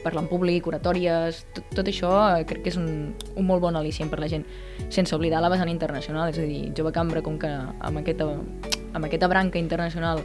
parlar 0.00 0.24
en 0.24 0.28
públic, 0.30 0.66
oratòries, 0.66 1.42
tot, 1.54 1.66
tot 1.76 1.90
això 1.90 2.12
eh, 2.36 2.44
crec 2.48 2.64
que 2.64 2.72
és 2.72 2.78
un, 2.80 3.12
un 3.36 3.46
molt 3.46 3.62
bon 3.64 3.76
al·licient 3.76 4.10
per 4.12 4.20
la 4.22 4.30
gent, 4.32 4.46
sense 4.88 5.14
oblidar 5.16 5.42
la 5.44 5.50
vessant 5.52 5.70
internacional, 5.72 6.32
és 6.32 6.40
a 6.40 6.46
dir, 6.46 6.62
Jove 6.76 6.92
Cambra, 6.96 7.22
com 7.26 7.38
que 7.40 7.50
amb 7.50 8.02
aquesta, 8.02 8.28
amb 8.94 9.04
aquesta 9.06 9.28
branca 9.30 9.60
internacional 9.60 10.24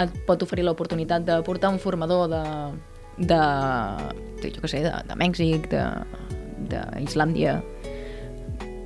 et 0.00 0.14
pot 0.26 0.42
oferir 0.42 0.64
l'oportunitat 0.64 1.26
de 1.26 1.40
portar 1.46 1.72
un 1.74 1.80
formador 1.82 2.28
de, 2.32 2.44
de, 3.18 3.40
de 4.40 4.54
jo 4.54 4.64
què 4.64 4.72
sé, 4.72 4.84
de, 4.86 4.94
de 5.08 5.18
Mèxic, 5.20 5.68
d'Islàndia, 6.70 7.58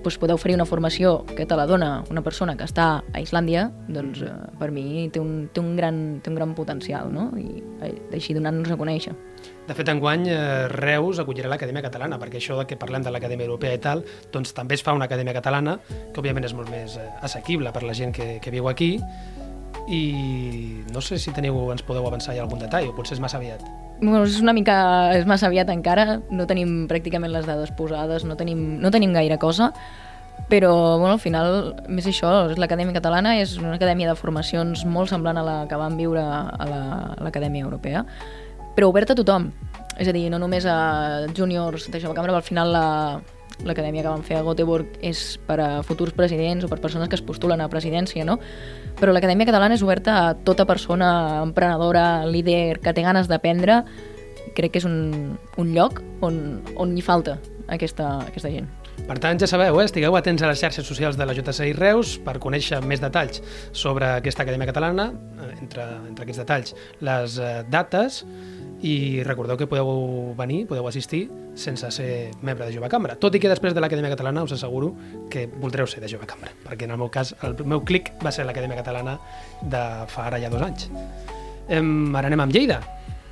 doncs 0.04 0.20
poder 0.20 0.36
oferir 0.36 0.54
una 0.58 0.66
formació 0.68 1.24
que 1.34 1.46
te 1.48 1.56
la 1.56 1.66
dona 1.66 2.04
una 2.12 2.22
persona 2.22 2.54
que 2.56 2.66
està 2.68 3.02
a 3.12 3.22
Islàndia, 3.22 3.70
doncs 3.88 4.22
eh, 4.22 4.32
per 4.60 4.70
mi 4.74 5.08
té 5.12 5.22
un, 5.22 5.48
té 5.52 5.62
un, 5.62 5.74
gran, 5.78 6.20
té 6.22 6.30
un 6.30 6.36
gran 6.38 6.54
potencial, 6.54 7.10
no? 7.12 7.30
I 7.40 7.62
eh, 7.82 7.94
així 8.14 8.36
donar-nos 8.36 8.70
a 8.70 8.78
conèixer. 8.80 9.14
De 9.64 9.76
fet, 9.76 9.88
enguany 9.88 10.28
eh, 10.28 10.68
Reus 10.72 11.20
acollirà 11.22 11.48
l'Acadèmia 11.48 11.84
Catalana, 11.86 12.18
perquè 12.20 12.40
això 12.40 12.58
de 12.60 12.66
que 12.68 12.78
parlem 12.80 13.04
de 13.04 13.12
l'Acadèmia 13.14 13.48
Europea 13.48 13.76
i 13.76 13.80
tal, 13.80 14.04
doncs 14.32 14.52
també 14.56 14.76
es 14.76 14.84
fa 14.84 14.94
una 14.96 15.08
Acadèmia 15.08 15.36
Catalana, 15.36 15.78
que 15.88 16.20
òbviament 16.20 16.44
és 16.44 16.56
molt 16.56 16.70
més 16.72 16.98
eh, 17.00 17.08
assequible 17.24 17.72
per 17.72 17.84
la 17.88 17.96
gent 17.96 18.12
que, 18.14 18.36
que 18.44 18.52
viu 18.54 18.68
aquí, 18.68 18.98
i 19.88 20.84
no 20.92 21.02
sé 21.04 21.18
si 21.20 21.32
teniu, 21.36 21.56
ens 21.72 21.84
podeu 21.84 22.06
avançar 22.06 22.34
ja 22.36 22.44
algun 22.44 22.62
detall, 22.62 22.88
o 22.88 22.96
potser 22.96 23.18
és 23.18 23.22
massa 23.22 23.38
aviat. 23.40 23.64
Bueno, 24.00 24.24
és 24.26 24.40
una 24.42 24.54
mica 24.56 24.76
és 25.16 25.26
massa 25.28 25.48
aviat 25.48 25.70
encara, 25.72 26.18
no 26.30 26.48
tenim 26.50 26.84
pràcticament 26.90 27.32
les 27.32 27.46
dades 27.46 27.70
posades, 27.76 28.24
no 28.26 28.36
tenim, 28.36 28.64
no 28.82 28.90
tenim 28.94 29.14
gaire 29.14 29.38
cosa, 29.38 29.70
però 30.48 30.98
bueno, 30.98 31.14
al 31.14 31.22
final 31.22 31.74
més 31.88 32.08
això, 32.10 32.32
l'Acadèmia 32.58 32.96
Catalana 32.96 33.36
és 33.40 33.54
una 33.60 33.76
acadèmia 33.78 34.10
de 34.10 34.18
formacions 34.18 34.84
molt 34.84 35.12
semblant 35.12 35.38
a 35.40 35.44
la 35.46 35.54
que 35.70 35.78
vam 35.78 35.96
viure 35.96 36.24
a 36.24 36.66
l'Acadèmia 36.68 37.64
la, 37.64 37.70
Europea, 37.70 38.04
però 38.74 38.90
oberta 38.90 39.14
a 39.14 39.20
tothom. 39.20 39.52
És 39.94 40.08
a 40.10 40.12
dir, 40.12 40.26
no 40.26 40.40
només 40.42 40.66
a 40.66 41.28
júniors 41.36 41.86
de 41.86 42.00
Jove 42.02 42.16
Cambra, 42.16 42.34
al 42.34 42.42
final 42.42 42.72
la, 42.74 42.86
l'acadèmia 43.62 44.02
que 44.02 44.10
vam 44.10 44.24
fer 44.26 44.38
a 44.38 44.44
Göteborg 44.44 44.98
és 45.04 45.38
per 45.46 45.58
a 45.62 45.68
futurs 45.86 46.14
presidents 46.16 46.66
o 46.66 46.70
per 46.70 46.80
persones 46.82 47.08
que 47.08 47.18
es 47.18 47.22
postulen 47.22 47.62
a 47.62 47.68
presidència, 47.70 48.24
no? 48.26 48.38
Però 48.98 49.14
l'Acadèmia 49.14 49.46
Catalana 49.46 49.78
és 49.78 49.84
oberta 49.86 50.16
a 50.20 50.34
tota 50.34 50.66
persona 50.66 51.42
emprenedora, 51.42 52.26
líder, 52.26 52.80
que 52.82 52.94
té 52.94 53.06
ganes 53.06 53.30
d'aprendre. 53.30 53.82
Crec 54.54 54.74
que 54.74 54.82
és 54.82 54.88
un, 54.88 55.38
un 55.58 55.74
lloc 55.74 56.02
on, 56.22 56.62
on 56.76 56.96
hi 56.96 57.02
falta 57.02 57.38
aquesta, 57.68 58.18
aquesta 58.26 58.50
gent. 58.50 58.70
Per 59.04 59.18
tant, 59.20 59.36
ja 59.40 59.48
sabeu, 59.50 59.76
eh? 59.82 59.84
estigueu 59.84 60.14
atents 60.16 60.42
a 60.42 60.48
les 60.48 60.62
xarxes 60.62 60.86
socials 60.86 61.18
de 61.20 61.26
la 61.28 61.34
JCI 61.36 61.74
Reus 61.76 62.14
per 62.24 62.38
conèixer 62.40 62.80
més 62.86 63.02
detalls 63.02 63.42
sobre 63.76 64.08
aquesta 64.20 64.46
Acadèmia 64.46 64.70
Catalana, 64.70 65.10
eh, 65.12 65.50
entre, 65.58 65.84
entre 66.08 66.24
aquests 66.24 66.40
detalls, 66.40 66.76
les 67.04 67.36
eh, 67.36 67.56
dates, 67.68 68.22
i 68.84 69.22
recordeu 69.24 69.56
que 69.56 69.68
podeu 69.68 70.34
venir, 70.36 70.64
podeu 70.68 70.86
assistir 70.88 71.24
sense 71.56 71.88
ser 71.94 72.08
membre 72.42 72.66
de 72.66 72.74
Jove 72.74 72.88
Cambra. 72.92 73.16
Tot 73.20 73.36
i 73.36 73.40
que 73.40 73.48
després 73.48 73.74
de 73.76 73.80
l'Acadèmia 73.84 74.12
Catalana 74.12 74.44
us 74.44 74.56
asseguro 74.56 74.92
que 75.32 75.46
voldreu 75.46 75.88
ser 75.88 76.02
de 76.04 76.10
Jove 76.10 76.28
Cambra, 76.28 76.52
perquè 76.64 76.88
en 76.88 76.96
el 76.96 77.00
meu 77.00 77.08
cas 77.12 77.34
el 77.46 77.56
meu 77.64 77.84
clic 77.84 78.12
va 78.24 78.32
ser 78.34 78.44
l'Acadèmia 78.48 78.80
Catalana 78.82 79.18
de 79.62 79.84
fa 80.12 80.28
ara 80.28 80.40
ja 80.42 80.52
dos 80.52 80.64
anys. 80.64 80.90
Em, 81.68 82.12
ara 82.16 82.28
anem 82.28 82.44
amb 82.44 82.52
Lleida. 82.52 82.82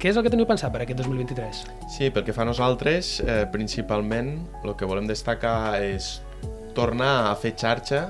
Què 0.02 0.10
és 0.10 0.16
el 0.18 0.24
que 0.26 0.30
teniu 0.34 0.48
pensat 0.50 0.72
per 0.74 0.80
aquest 0.82 0.98
2023? 0.98 1.58
Sí, 1.94 2.08
pel 2.10 2.24
que 2.26 2.32
fa 2.34 2.42
a 2.42 2.46
nosaltres, 2.48 3.20
eh, 3.22 3.44
principalment 3.52 4.32
el 4.64 4.72
que 4.74 4.88
volem 4.90 5.06
destacar 5.06 5.78
és 5.78 6.16
tornar 6.74 7.28
a 7.28 7.36
fer 7.38 7.52
xarxa 7.54 8.00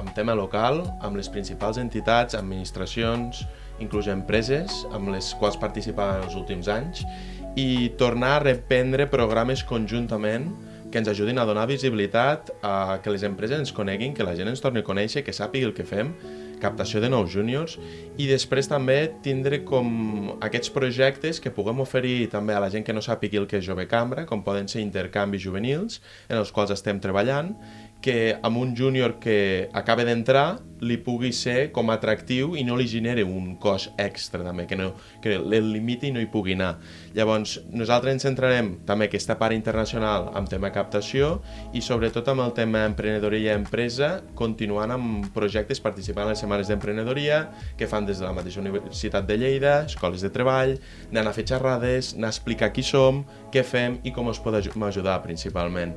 amb 0.00 0.14
tema 0.16 0.32
local, 0.32 0.80
amb 1.04 1.20
les 1.20 1.28
principals 1.28 1.76
entitats, 1.76 2.32
administracions, 2.38 3.42
inclús 3.84 4.08
empreses 4.08 4.86
amb 4.96 5.12
les 5.12 5.34
quals 5.36 5.60
participàvem 5.60 6.24
els 6.24 6.38
últims 6.40 6.72
anys 6.72 7.04
i 7.52 7.92
tornar 8.00 8.38
a 8.38 8.42
reprendre 8.46 9.04
programes 9.04 9.60
conjuntament 9.60 10.48
que 10.88 11.04
ens 11.04 11.12
ajudin 11.12 11.36
a 11.36 11.44
donar 11.44 11.68
visibilitat, 11.68 12.48
a 12.64 13.02
que 13.04 13.12
les 13.12 13.28
empreses 13.28 13.60
ens 13.60 13.76
coneguin, 13.76 14.16
que 14.16 14.24
la 14.24 14.32
gent 14.40 14.48
ens 14.48 14.64
torni 14.64 14.80
a 14.80 14.88
conèixer, 14.88 15.20
que 15.20 15.36
sàpigui 15.36 15.68
el 15.68 15.76
que 15.76 15.84
fem, 15.84 16.14
captació 16.60 17.00
de 17.02 17.10
nous 17.12 17.30
júniors 17.32 17.76
i 18.16 18.28
després 18.30 18.68
també 18.70 18.98
tindre 19.24 19.62
com 19.68 20.36
aquests 20.44 20.72
projectes 20.74 21.40
que 21.42 21.52
puguem 21.54 21.82
oferir 21.84 22.30
també 22.32 22.56
a 22.56 22.62
la 22.62 22.70
gent 22.72 22.86
que 22.86 22.94
no 22.96 23.04
sàpigui 23.04 23.40
el 23.40 23.48
que 23.50 23.60
és 23.60 23.66
Jove 23.66 23.86
Cambra, 23.90 24.26
com 24.26 24.44
poden 24.46 24.68
ser 24.72 24.82
intercanvis 24.84 25.44
juvenils, 25.44 26.00
en 26.28 26.40
els 26.40 26.52
quals 26.52 26.72
estem 26.74 27.00
treballant, 27.02 27.54
que 28.00 28.36
amb 28.42 28.60
un 28.60 28.74
júnior 28.76 29.18
que 29.20 29.68
acaba 29.74 30.04
d'entrar 30.06 30.60
li 30.84 30.98
pugui 31.00 31.32
ser 31.32 31.70
com 31.74 31.90
atractiu 31.92 32.54
i 32.58 32.64
no 32.66 32.76
li 32.76 32.86
genere 32.90 33.24
un 33.24 33.54
cost 33.62 33.94
extra 34.00 34.42
també, 34.44 34.66
que, 34.68 34.76
no, 34.76 34.90
que 35.22 35.36
el 35.38 35.70
limiti 35.72 36.10
i 36.10 36.14
no 36.14 36.20
hi 36.20 36.28
pugui 36.32 36.56
anar. 36.56 36.74
Llavors, 37.16 37.56
nosaltres 37.72 38.16
ens 38.16 38.26
centrarem 38.26 38.72
també 38.88 39.08
aquesta 39.08 39.38
part 39.40 39.56
internacional 39.56 40.30
amb 40.36 40.50
tema 40.52 40.70
captació 40.74 41.36
i 41.76 41.82
sobretot 41.84 42.28
amb 42.32 42.44
el 42.44 42.54
tema 42.56 42.84
emprenedoria 42.88 43.54
i 43.54 43.56
empresa, 43.56 44.20
continuant 44.38 44.92
amb 44.94 45.30
projectes 45.36 45.80
participant 45.82 46.26
a 46.26 46.34
les 46.34 46.44
setmanes 46.44 46.70
d'emprenedoria 46.72 47.42
que 47.78 47.88
fan 47.88 48.08
des 48.08 48.20
de 48.20 48.28
la 48.28 48.34
mateixa 48.36 48.60
Universitat 48.60 49.26
de 49.28 49.40
Lleida, 49.40 49.76
escoles 49.86 50.24
de 50.24 50.32
treball, 50.34 50.76
anant 51.10 51.30
a 51.30 51.36
fer 51.36 51.46
xerrades, 51.48 52.14
anar 52.16 52.32
a 52.32 52.36
explicar 52.36 52.72
qui 52.74 52.84
som, 52.86 53.24
què 53.52 53.64
fem 53.64 54.00
i 54.04 54.12
com 54.12 54.28
us 54.32 54.42
podem 54.42 54.84
ajudar 54.86 55.20
principalment 55.24 55.94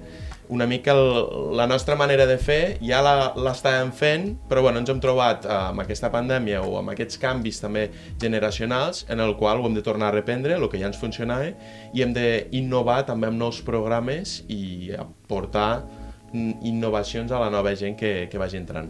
una 0.50 0.66
mica 0.66 0.92
el, 0.92 1.56
la 1.56 1.68
nostra 1.68 1.96
manera 1.96 2.26
de 2.26 2.38
fer 2.42 2.78
ja 2.82 3.00
l'estàvem 3.06 3.92
fent, 3.96 4.26
però 4.50 4.64
bueno, 4.66 4.82
ens 4.82 4.90
hem 4.90 5.00
trobat 5.02 5.46
eh, 5.46 5.54
amb 5.70 5.84
aquesta 5.84 6.10
pandèmia 6.14 6.64
o 6.66 6.80
amb 6.82 6.94
aquests 6.96 7.22
canvis 7.22 7.62
també 7.62 7.86
generacionals 8.22 9.06
en 9.14 9.22
el 9.22 9.36
qual 9.38 9.62
ho 9.62 9.70
hem 9.70 9.78
de 9.78 9.86
tornar 9.86 10.10
a 10.10 10.18
reprendre, 10.18 10.58
el 10.58 10.68
que 10.70 10.82
ja 10.82 10.90
ens 10.90 10.98
funcionava, 11.00 11.54
i 11.94 12.04
hem 12.04 12.16
d'innovar 12.18 13.04
també 13.08 13.30
amb 13.30 13.38
nous 13.40 13.62
programes 13.66 14.40
i 14.50 14.90
aportar 14.98 15.86
innovacions 16.34 17.32
a 17.32 17.40
la 17.42 17.54
nova 17.54 17.74
gent 17.78 17.96
que, 17.98 18.28
que 18.30 18.42
vagi 18.42 18.58
entrant. 18.58 18.90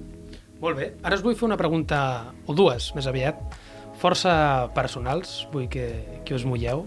Molt 0.59 0.79
bé. 0.79 0.89
Ara 1.03 1.19
us 1.19 1.23
vull 1.23 1.37
fer 1.39 1.47
una 1.47 1.59
pregunta, 1.59 1.99
o 2.47 2.55
dues 2.55 2.89
més 2.95 3.07
aviat, 3.07 3.39
força 3.99 4.33
personals, 4.75 5.43
vull 5.53 5.69
que, 5.71 5.87
que 6.27 6.35
us 6.35 6.47
mulleu. 6.47 6.85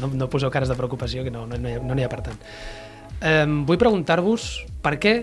No, 0.00 0.08
no 0.14 0.30
poseu 0.32 0.50
cares 0.50 0.70
de 0.70 0.78
preocupació, 0.78 1.22
que 1.26 1.30
no 1.30 1.44
n'hi 1.50 1.58
no, 1.60 1.78
no, 1.82 1.94
no 1.94 2.02
ha 2.02 2.10
per 2.10 2.22
tant. 2.30 2.38
Eh, 3.20 3.46
vull 3.68 3.80
preguntar-vos 3.80 4.66
per 4.84 4.96
què 5.00 5.14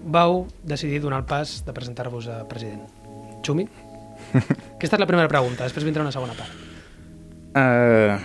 vau 0.00 0.46
decidir 0.64 1.00
donar 1.00 1.22
el 1.22 1.28
pas 1.28 1.60
de 1.64 1.72
presentar-vos 1.76 2.28
a 2.28 2.42
president? 2.48 2.84
Xumi? 3.44 3.66
Aquesta 4.76 4.96
és 4.96 5.00
la 5.00 5.08
primera 5.08 5.28
pregunta, 5.28 5.64
després 5.64 5.86
vindrà 5.86 6.04
una 6.04 6.12
segona 6.14 6.36
part. 6.36 6.68
Uh, 7.50 8.20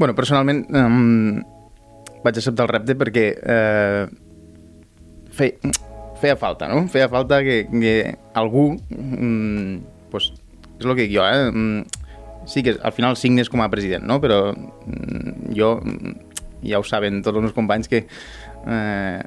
bueno, 0.00 0.16
personalment 0.18 0.64
um, 0.74 1.38
vaig 2.24 2.38
acceptar 2.40 2.66
el 2.66 2.72
repte 2.72 2.96
perquè 2.98 3.26
uh, 3.38 4.08
fe, 5.30 5.52
feia 6.22 6.38
falta, 6.40 6.68
no? 6.72 6.86
Feia 6.90 7.10
falta 7.12 7.42
que, 7.46 7.64
que 7.70 7.94
algú, 8.38 8.72
um, 8.96 9.78
pues, 10.10 10.32
és 10.78 10.86
el 10.86 10.96
que 10.96 11.06
dic 11.06 11.14
jo, 11.14 11.28
eh? 11.28 11.52
Um, 11.52 11.84
sí 12.48 12.64
que 12.66 12.74
al 12.82 12.96
final 12.96 13.14
signes 13.20 13.52
com 13.52 13.62
a 13.62 13.70
president, 13.70 14.08
no? 14.08 14.18
Però 14.24 14.48
um, 14.50 15.32
jo, 15.54 15.76
ja 16.62 16.80
ho 16.80 16.86
saben 16.86 17.22
tots 17.22 17.36
els 17.36 17.48
meus 17.48 17.56
companys, 17.56 17.90
que 17.90 18.04
eh, 18.06 19.22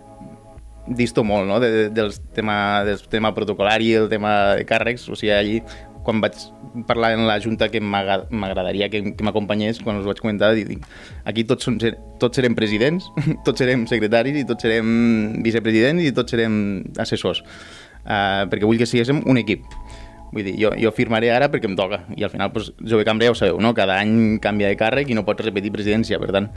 disto 0.87 1.23
molt 1.25 1.49
no? 1.49 1.59
de, 1.59 1.71
de, 1.71 1.89
del, 1.89 2.13
tema, 2.35 2.83
del 2.85 3.01
tema 3.09 3.33
protocolari, 3.35 3.93
el 3.93 4.09
tema 4.09 4.55
de 4.55 4.65
càrrecs, 4.69 5.09
o 5.09 5.19
sigui, 5.19 5.33
allí 5.33 5.59
quan 6.05 6.21
vaig 6.21 6.37
parlar 6.85 7.15
en 7.17 7.25
la 7.25 7.39
junta 7.41 7.67
que 7.73 7.81
m'agradaria 7.81 8.91
que, 8.93 9.01
que 9.17 9.25
m'acompanyés, 9.25 9.81
quan 9.81 9.97
us 9.97 10.05
vaig 10.05 10.21
comentar, 10.21 10.53
dic, 10.53 10.85
aquí 11.25 11.43
tots, 11.49 11.65
som, 11.65 11.79
tots 12.21 12.37
serem 12.37 12.55
presidents, 12.55 13.09
tots 13.47 13.63
serem 13.63 13.87
secretaris 13.89 14.37
i 14.37 14.45
tots 14.47 14.67
serem 14.67 15.41
vicepresidents 15.45 16.05
i 16.05 16.13
tots 16.15 16.35
serem 16.37 16.57
assessors, 17.01 17.41
uh, 18.05 18.45
perquè 18.51 18.69
vull 18.69 18.77
que 18.77 18.89
siguéssim 18.89 19.25
un 19.25 19.41
equip. 19.41 19.65
Vull 20.35 20.45
dir, 20.45 20.55
jo, 20.59 20.71
jo 20.77 20.91
firmaré 20.93 21.29
ara 21.33 21.49
perquè 21.49 21.69
em 21.69 21.77
toca, 21.79 22.03
i 22.13 22.25
al 22.25 22.31
final, 22.33 22.53
doncs, 22.53 22.73
Jove 22.85 23.05
Cambra 23.07 23.29
ja 23.29 23.33
ho 23.33 23.37
sabeu, 23.39 23.57
no? 23.61 23.73
cada 23.77 23.97
any 23.97 24.37
canvia 24.43 24.69
de 24.69 24.77
càrrec 24.77 25.09
i 25.09 25.17
no 25.17 25.25
pots 25.25 25.45
repetir 25.45 25.73
presidència, 25.73 26.19
per 26.21 26.29
tant, 26.35 26.51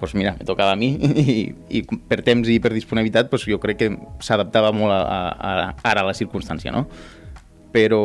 doncs 0.00 0.16
mira, 0.16 0.34
me 0.38 0.46
tocava 0.48 0.72
a 0.72 0.78
mi 0.80 0.94
i, 0.96 1.36
i 1.76 1.84
per 1.84 2.22
temps 2.26 2.48
i 2.48 2.58
per 2.62 2.72
disponibilitat 2.74 3.30
doncs 3.30 3.46
jo 3.48 3.60
crec 3.62 3.82
que 3.82 3.90
s'adaptava 4.24 4.72
molt 4.76 4.94
a, 4.94 5.00
a, 5.04 5.20
a, 5.36 5.54
ara 5.92 6.04
a 6.04 6.08
la 6.10 6.16
circumstància, 6.16 6.72
no? 6.74 6.86
Però, 7.70 8.02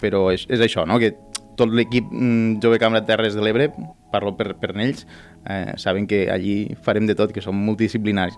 però 0.00 0.26
és, 0.34 0.48
és 0.50 0.64
això, 0.64 0.82
no? 0.88 0.98
que 0.98 1.12
tot 1.56 1.70
l'equip 1.70 2.10
mm, 2.10 2.60
Jove 2.62 2.78
Cambra 2.82 3.04
Terres 3.06 3.34
de 3.34 3.42
l'Ebre, 3.44 3.70
parlo 4.12 4.34
per, 4.38 4.54
per 4.58 4.72
ells, 4.74 5.04
eh, 5.46 5.74
saben 5.78 6.08
que 6.10 6.26
allí 6.32 6.74
farem 6.82 7.06
de 7.06 7.14
tot, 7.18 7.32
que 7.32 7.42
som 7.44 7.56
multidisciplinaris. 7.66 8.36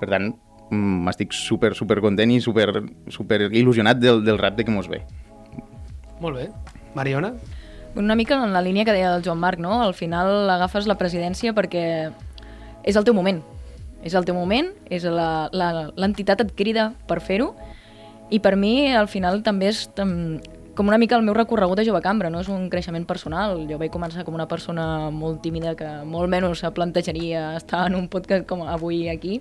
Per 0.00 0.10
tant, 0.10 0.30
mm, 0.70 1.04
m'estic 1.08 1.32
super, 1.36 1.74
super 1.78 2.00
content 2.04 2.32
i 2.34 2.40
super, 2.44 2.68
super 3.08 3.46
il·lusionat 3.48 4.00
del, 4.00 4.24
del 4.26 4.40
repte 4.40 4.66
que 4.66 4.74
mos 4.74 4.90
ve. 4.92 5.02
Molt 6.20 6.36
bé. 6.40 6.48
Mariona? 6.94 7.34
Una 7.96 8.16
mica 8.16 8.42
en 8.42 8.52
la 8.52 8.62
línia 8.62 8.84
que 8.84 8.92
deia 8.92 9.14
el 9.14 9.22
Joan 9.22 9.38
Marc, 9.38 9.60
no? 9.62 9.82
Al 9.82 9.94
final 9.94 10.50
agafes 10.50 10.88
la 10.90 10.98
presidència 10.98 11.54
perquè 11.54 11.84
és 12.82 12.96
el 12.96 13.04
teu 13.06 13.14
moment. 13.14 13.38
És 14.04 14.14
el 14.18 14.26
teu 14.26 14.34
moment, 14.36 14.68
és 14.92 15.06
l'entitat 15.06 16.42
et 16.42 16.50
crida 16.58 16.90
per 17.08 17.20
fer-ho 17.24 17.54
i 18.34 18.40
per 18.40 18.56
mi 18.56 18.92
al 18.92 19.08
final 19.08 19.42
també 19.46 19.70
és 19.70 19.86
com 20.74 20.90
una 20.90 20.98
mica 20.98 21.14
el 21.16 21.22
meu 21.22 21.36
recorregut 21.36 21.78
de 21.78 21.84
jove 21.86 22.00
cambra, 22.02 22.30
no 22.34 22.42
és 22.42 22.50
un 22.50 22.66
creixement 22.68 23.06
personal. 23.06 23.62
Jo 23.70 23.78
vaig 23.78 23.92
començar 23.94 24.26
com 24.26 24.34
una 24.34 24.48
persona 24.50 25.08
molt 25.14 25.40
tímida 25.44 25.76
que 25.78 25.90
molt 26.04 26.28
menys 26.28 26.64
se 26.64 26.70
plantejaria 26.74 27.52
estar 27.56 27.86
en 27.86 27.96
un 28.00 28.10
podcast 28.10 28.44
com 28.50 28.66
avui 28.66 29.08
aquí, 29.08 29.40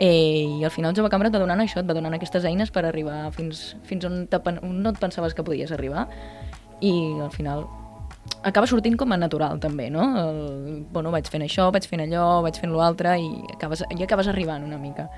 eh, 0.00 0.60
i 0.60 0.64
al 0.64 0.70
final 0.70 0.94
Jove 0.96 1.10
Cambra 1.12 1.28
et 1.28 1.34
va 1.34 1.42
donant 1.42 1.60
això, 1.60 1.80
et 1.80 1.88
va 1.88 1.94
donant 1.94 2.16
aquestes 2.16 2.44
eines 2.48 2.72
per 2.72 2.86
arribar 2.88 3.30
fins, 3.36 3.74
fins 3.84 4.04
on, 4.08 4.24
on 4.50 4.78
no 4.82 4.92
et 4.92 5.00
pensaves 5.00 5.36
que 5.36 5.44
podies 5.44 5.72
arribar 5.76 6.08
i 6.80 6.92
al 7.20 7.30
final 7.34 7.66
acaba 8.42 8.66
sortint 8.66 8.96
com 8.96 9.12
a 9.12 9.18
natural 9.20 9.60
també, 9.60 9.90
no? 9.92 10.06
El, 10.20 10.40
bueno, 10.92 11.12
vaig 11.12 11.28
fent 11.28 11.44
això, 11.44 11.68
vaig 11.74 11.86
fent 11.88 12.04
allò, 12.06 12.40
vaig 12.44 12.58
fent 12.60 12.72
l'altre 12.72 13.16
i 13.20 13.28
acabes, 13.54 13.84
i 13.96 14.02
acabes 14.06 14.30
arribant 14.32 14.64
una 14.64 14.80
mica. 14.80 15.08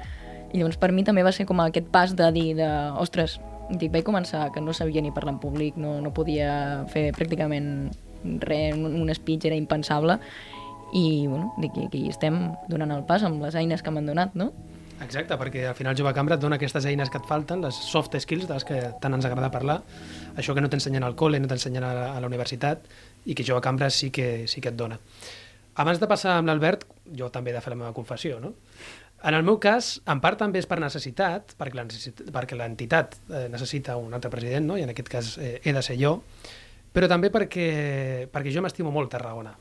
I 0.52 0.60
llavors 0.60 0.76
per 0.76 0.90
mi 0.92 1.04
també 1.06 1.24
va 1.24 1.32
ser 1.32 1.46
com 1.48 1.62
aquest 1.62 1.88
pas 1.92 2.16
de 2.16 2.28
dir 2.34 2.48
de, 2.58 2.68
ostres, 3.00 3.38
dic, 3.70 3.92
vaig 3.92 4.04
començar 4.04 4.50
que 4.52 4.60
no 4.60 4.74
sabia 4.76 5.02
ni 5.02 5.12
parlar 5.14 5.36
en 5.36 5.42
públic, 5.42 5.78
no, 5.80 6.00
no 6.02 6.12
podia 6.14 6.84
fer 6.92 7.10
pràcticament 7.16 7.70
res, 8.42 8.76
un, 8.76 9.10
speech 9.14 9.46
era 9.48 9.58
impensable 9.58 10.18
i 10.92 11.26
bueno, 11.26 11.54
dic, 11.62 11.78
aquí 11.86 12.04
estem 12.10 12.52
donant 12.68 12.92
el 12.92 13.06
pas 13.08 13.24
amb 13.24 13.40
les 13.42 13.56
eines 13.56 13.82
que 13.82 13.90
m'han 13.90 14.10
donat, 14.10 14.36
no? 14.36 14.50
Exacte, 15.02 15.36
perquè 15.38 15.64
al 15.66 15.74
final 15.74 15.96
Jove 15.98 16.12
Cambra 16.14 16.36
et 16.38 16.42
dona 16.42 16.56
aquestes 16.60 16.86
eines 16.86 17.10
que 17.10 17.18
et 17.18 17.26
falten, 17.26 17.62
les 17.64 17.74
soft 17.74 18.14
skills 18.22 18.46
de 18.46 18.54
les 18.54 18.66
que 18.66 18.78
tant 19.02 19.16
ens 19.16 19.26
agrada 19.26 19.50
parlar, 19.50 19.80
això 20.38 20.54
que 20.54 20.62
no 20.62 20.70
t'ensenyen 20.70 21.02
al 21.02 21.16
col·le, 21.18 21.40
no 21.42 21.50
t'ensenyen 21.50 21.84
a, 21.86 21.92
a 22.12 22.20
la 22.22 22.28
universitat, 22.30 22.84
i 23.26 23.34
que 23.34 23.46
Jove 23.46 23.62
Cambra 23.64 23.90
sí 23.90 24.12
que, 24.14 24.46
sí 24.46 24.62
que 24.62 24.70
et 24.70 24.78
dona. 24.78 24.98
Abans 25.82 25.98
de 25.98 26.06
passar 26.06 26.36
amb 26.38 26.50
l'Albert, 26.50 26.84
jo 27.18 27.30
també 27.34 27.50
he 27.50 27.56
de 27.56 27.62
fer 27.64 27.72
la 27.72 27.80
meva 27.80 27.94
confessió, 27.96 28.38
no? 28.40 28.52
En 29.22 29.34
el 29.38 29.44
meu 29.46 29.58
cas, 29.62 29.94
en 30.10 30.20
part 30.22 30.38
també 30.38 30.58
és 30.58 30.66
per 30.66 30.80
necessitat, 30.82 31.54
perquè 31.58 32.58
l'entitat 32.58 33.14
eh, 33.30 33.46
necessita 33.50 33.94
un 33.96 34.14
altre 34.14 34.30
president, 34.30 34.66
no? 34.66 34.76
i 34.78 34.82
en 34.82 34.90
aquest 34.90 35.10
cas 35.10 35.36
eh, 35.38 35.60
he 35.62 35.74
de 35.74 35.82
ser 35.86 35.94
jo, 36.00 36.16
però 36.92 37.06
també 37.08 37.30
perquè, 37.30 38.26
perquè 38.32 38.54
jo 38.54 38.64
m'estimo 38.64 38.90
molt 38.90 39.14
Tarragona. 39.14 39.54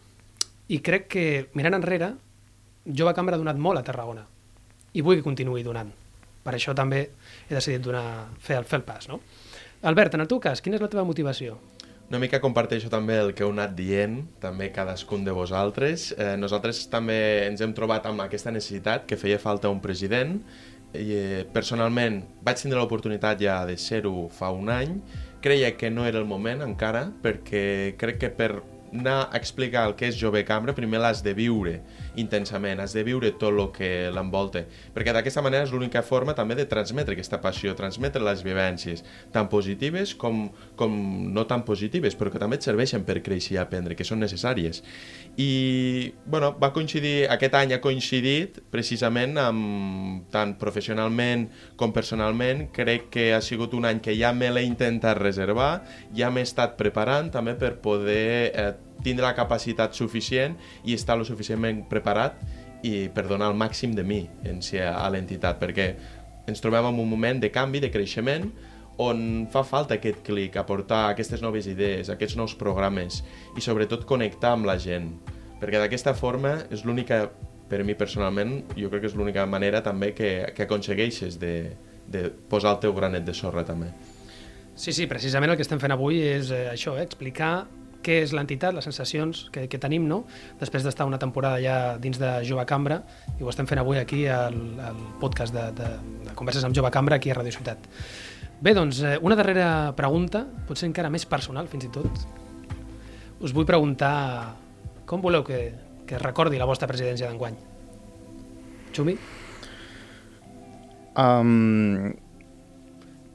I 0.73 0.81
crec 0.81 1.07
que, 1.13 1.25
mirant 1.53 1.77
enrere, 1.77 2.09
Jove 2.89 3.13
Cambra 3.13 3.37
ha 3.37 3.41
donat 3.41 3.61
molt 3.61 3.79
a 3.79 3.85
Tarragona 3.85 4.25
i 4.93 5.01
vull 5.01 5.19
que 5.19 5.25
continuï 5.25 5.63
donant. 5.63 5.91
Per 6.41 6.55
això 6.57 6.73
també 6.77 7.01
he 7.47 7.53
decidit 7.53 7.83
donar, 7.85 8.29
fer, 8.41 8.57
el, 8.61 8.65
fer 8.65 8.81
el 8.81 8.87
pas. 8.87 9.07
No? 9.09 9.21
Albert, 9.87 10.15
en 10.17 10.25
el 10.25 10.29
teu 10.29 10.41
cas, 10.41 10.61
quina 10.61 10.77
és 10.77 10.83
la 10.83 10.89
teva 10.89 11.05
motivació? 11.05 11.59
Una 12.11 12.19
mica 12.19 12.41
comparteixo 12.43 12.89
també 12.91 13.15
el 13.21 13.29
que 13.31 13.45
heu 13.45 13.53
anat 13.53 13.71
dient, 13.77 14.17
també 14.43 14.67
cadascun 14.75 15.23
de 15.23 15.31
vosaltres. 15.31 16.09
Eh, 16.17 16.33
nosaltres 16.35 16.83
també 16.91 17.15
ens 17.45 17.61
hem 17.63 17.71
trobat 17.77 18.09
amb 18.09 18.25
aquesta 18.25 18.51
necessitat 18.51 19.05
que 19.07 19.15
feia 19.15 19.39
falta 19.39 19.71
un 19.71 19.79
president. 19.79 20.41
I, 20.91 21.05
eh, 21.15 21.45
personalment 21.53 22.19
vaig 22.43 22.59
tindre 22.59 22.81
l'oportunitat 22.81 23.39
ja 23.39 23.61
de 23.65 23.77
ser-ho 23.79 24.27
fa 24.27 24.51
un 24.51 24.67
any. 24.73 24.97
Creia 25.41 25.71
que 25.77 25.89
no 25.89 26.03
era 26.05 26.19
el 26.19 26.27
moment 26.27 26.65
encara, 26.67 27.07
perquè 27.23 27.95
crec 27.97 28.19
que 28.25 28.29
per 28.29 28.51
anar 28.91 29.29
a 29.31 29.39
explicar 29.39 29.87
el 29.87 29.95
que 29.95 30.11
és 30.11 30.19
Jove 30.19 30.43
Cambra, 30.43 30.75
primer 30.75 30.99
l'has 30.99 31.23
de 31.23 31.33
viure 31.33 31.79
intensament, 32.19 32.81
has 32.81 32.95
de 32.95 33.03
viure 33.07 33.31
tot 33.39 33.51
el 33.51 33.69
que 33.75 33.89
l'envolta, 34.13 34.63
perquè 34.95 35.13
d'aquesta 35.15 35.43
manera 35.45 35.65
és 35.67 35.71
l'única 35.73 36.03
forma 36.03 36.35
també 36.37 36.57
de 36.59 36.65
transmetre 36.69 37.15
aquesta 37.15 37.41
passió, 37.43 37.75
transmetre 37.77 38.23
les 38.23 38.43
vivències, 38.43 39.03
tant 39.31 39.49
positives 39.51 40.13
com, 40.19 40.43
com 40.79 40.97
no 41.31 41.45
tan 41.47 41.65
positives, 41.67 42.17
però 42.19 42.33
que 42.33 42.41
també 42.41 42.59
et 42.59 42.67
serveixen 42.67 43.05
per 43.07 43.19
créixer 43.23 43.55
i 43.55 43.61
aprendre, 43.61 43.95
que 43.95 44.07
són 44.07 44.21
necessàries. 44.23 44.81
I, 45.39 46.13
bueno, 46.25 46.53
va 46.59 46.71
coincidir, 46.75 47.27
aquest 47.31 47.55
any 47.59 47.75
ha 47.75 47.81
coincidit 47.83 48.61
precisament 48.73 49.37
amb, 49.41 50.27
tant 50.33 50.55
professionalment 50.59 51.47
com 51.79 51.95
personalment, 51.95 52.67
crec 52.75 53.09
que 53.13 53.31
ha 53.35 53.41
sigut 53.43 53.75
un 53.77 53.87
any 53.87 54.01
que 54.03 54.15
ja 54.17 54.33
me 54.35 54.51
l'he 54.51 54.65
intentat 54.67 55.19
reservar, 55.19 55.71
ja 56.17 56.31
m'he 56.31 56.43
estat 56.45 56.77
preparant 56.79 57.31
també 57.33 57.55
per 57.59 57.77
poder 57.83 58.51
eh, 58.51 58.71
tindre 59.03 59.25
la 59.25 59.35
capacitat 59.37 59.95
suficient 59.97 60.57
i 60.85 60.95
estar 60.97 61.17
lo 61.17 61.25
suficientment 61.27 61.83
preparat 61.89 62.41
i 62.87 63.07
per 63.13 63.27
donar 63.29 63.51
el 63.51 63.57
màxim 63.57 63.93
de 63.97 64.03
mi 64.03 64.23
en 64.47 64.61
si 64.65 64.79
a 64.81 65.07
l'entitat, 65.13 65.59
perquè 65.61 65.91
ens 66.49 66.61
trobem 66.63 66.87
en 66.89 66.99
un 66.99 67.09
moment 67.09 67.39
de 67.41 67.51
canvi, 67.53 67.79
de 67.83 67.91
creixement, 67.93 68.47
on 69.01 69.47
fa 69.51 69.63
falta 69.65 69.95
aquest 69.97 70.21
clic, 70.25 70.57
aportar 70.57 71.07
aquestes 71.11 71.41
noves 71.41 71.67
idees, 71.69 72.09
aquests 72.09 72.37
nous 72.37 72.55
programes 72.57 73.21
i 73.57 73.63
sobretot 73.63 74.05
connectar 74.09 74.55
amb 74.57 74.67
la 74.69 74.77
gent, 74.81 75.13
perquè 75.61 75.79
d'aquesta 75.81 76.13
forma 76.17 76.57
és 76.73 76.85
l'única, 76.85 77.23
per 77.69 77.83
mi 77.87 77.95
personalment, 77.95 78.59
jo 78.75 78.89
crec 78.91 79.05
que 79.05 79.11
és 79.11 79.17
l'única 79.17 79.45
manera 79.47 79.81
també 79.85 80.11
que, 80.17 80.31
que 80.55 80.65
aconsegueixes 80.67 81.39
de, 81.39 81.53
de 82.11 82.27
posar 82.51 82.75
el 82.75 82.81
teu 82.83 82.95
granet 82.97 83.25
de 83.25 83.35
sorra 83.37 83.63
també. 83.65 83.93
Sí, 84.75 84.93
sí, 84.95 85.05
precisament 85.07 85.51
el 85.51 85.59
que 85.59 85.65
estem 85.65 85.79
fent 85.81 85.93
avui 85.93 86.21
és 86.23 86.51
eh, 86.51 86.65
això, 86.71 86.95
eh, 86.97 87.05
explicar 87.05 87.67
què 88.05 88.21
és 88.23 88.33
l'entitat, 88.35 88.73
les 88.75 88.85
sensacions 88.87 89.45
que, 89.53 89.67
que 89.71 89.79
tenim, 89.81 90.07
no? 90.09 90.23
després 90.59 90.85
d'estar 90.85 91.07
una 91.09 91.19
temporada 91.21 91.61
ja 91.63 91.77
dins 92.01 92.19
de 92.21 92.31
Jove 92.47 92.65
Cambra, 92.69 93.01
i 93.37 93.45
ho 93.45 93.51
estem 93.51 93.69
fent 93.69 93.81
avui 93.81 94.01
aquí 94.01 94.25
al, 94.31 94.57
al 94.81 94.99
podcast 95.21 95.55
de, 95.55 95.67
de, 95.77 95.89
de 96.27 96.35
Converses 96.37 96.65
amb 96.67 96.77
Jove 96.77 96.91
Cambra 96.93 97.21
aquí 97.21 97.31
a 97.31 97.37
Radio 97.39 97.53
Ciutat. 97.55 97.89
Bé, 98.61 98.75
doncs, 98.77 99.01
eh, 99.01 99.17
una 99.25 99.37
darrera 99.37 99.67
pregunta, 99.97 100.43
potser 100.67 100.89
encara 100.89 101.09
més 101.09 101.25
personal 101.25 101.69
fins 101.69 101.87
i 101.87 101.93
tot. 101.93 102.25
Us 103.41 103.55
vull 103.57 103.65
preguntar 103.65 104.11
com 105.09 105.21
voleu 105.23 105.43
que, 105.43 105.63
que 106.07 106.19
recordi 106.21 106.59
la 106.61 106.67
vostra 106.69 106.87
presidència 106.87 107.29
d'enguany? 107.29 107.57
Xumi? 108.95 109.15
Um... 111.17 112.11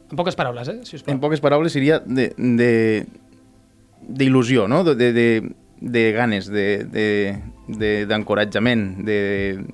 En 0.07 0.19
poques 0.19 0.39
paraules, 0.39 0.69
eh? 0.71 0.79
Si 0.87 0.95
us 0.97 1.03
plau. 1.03 1.17
En 1.17 1.21
poques 1.21 1.43
paraules 1.43 1.75
seria 1.75 1.99
de, 2.07 2.29
de, 2.39 2.71
d'il·lusió, 4.07 4.69
no? 4.69 4.85
de, 4.85 5.13
de, 5.13 5.43
de 5.81 6.13
ganes, 6.13 6.51
d'encoratjament, 6.51 9.07
de, 9.07 9.59
de, 9.59 9.65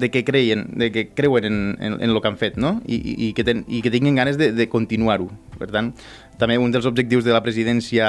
de 0.00 0.10
que 0.10 0.24
creien, 0.24 0.78
de 0.78 0.92
que 0.92 1.08
creuen 1.10 1.44
en, 1.44 1.76
en, 1.80 2.00
en 2.00 2.10
el 2.10 2.20
que 2.20 2.28
han 2.28 2.36
fet, 2.40 2.56
no? 2.56 2.82
I, 2.86 3.28
i, 3.28 3.32
que, 3.36 3.44
ten, 3.44 3.64
i 3.68 3.82
que 3.84 3.90
tinguin 3.92 4.16
ganes 4.16 4.38
de, 4.40 4.52
de 4.56 4.68
continuar-ho. 4.70 5.28
Per 5.60 5.68
tant, 5.70 5.92
també 6.40 6.58
un 6.58 6.72
dels 6.72 6.86
objectius 6.88 7.24
de 7.26 7.32
la 7.36 7.42
presidència, 7.44 8.06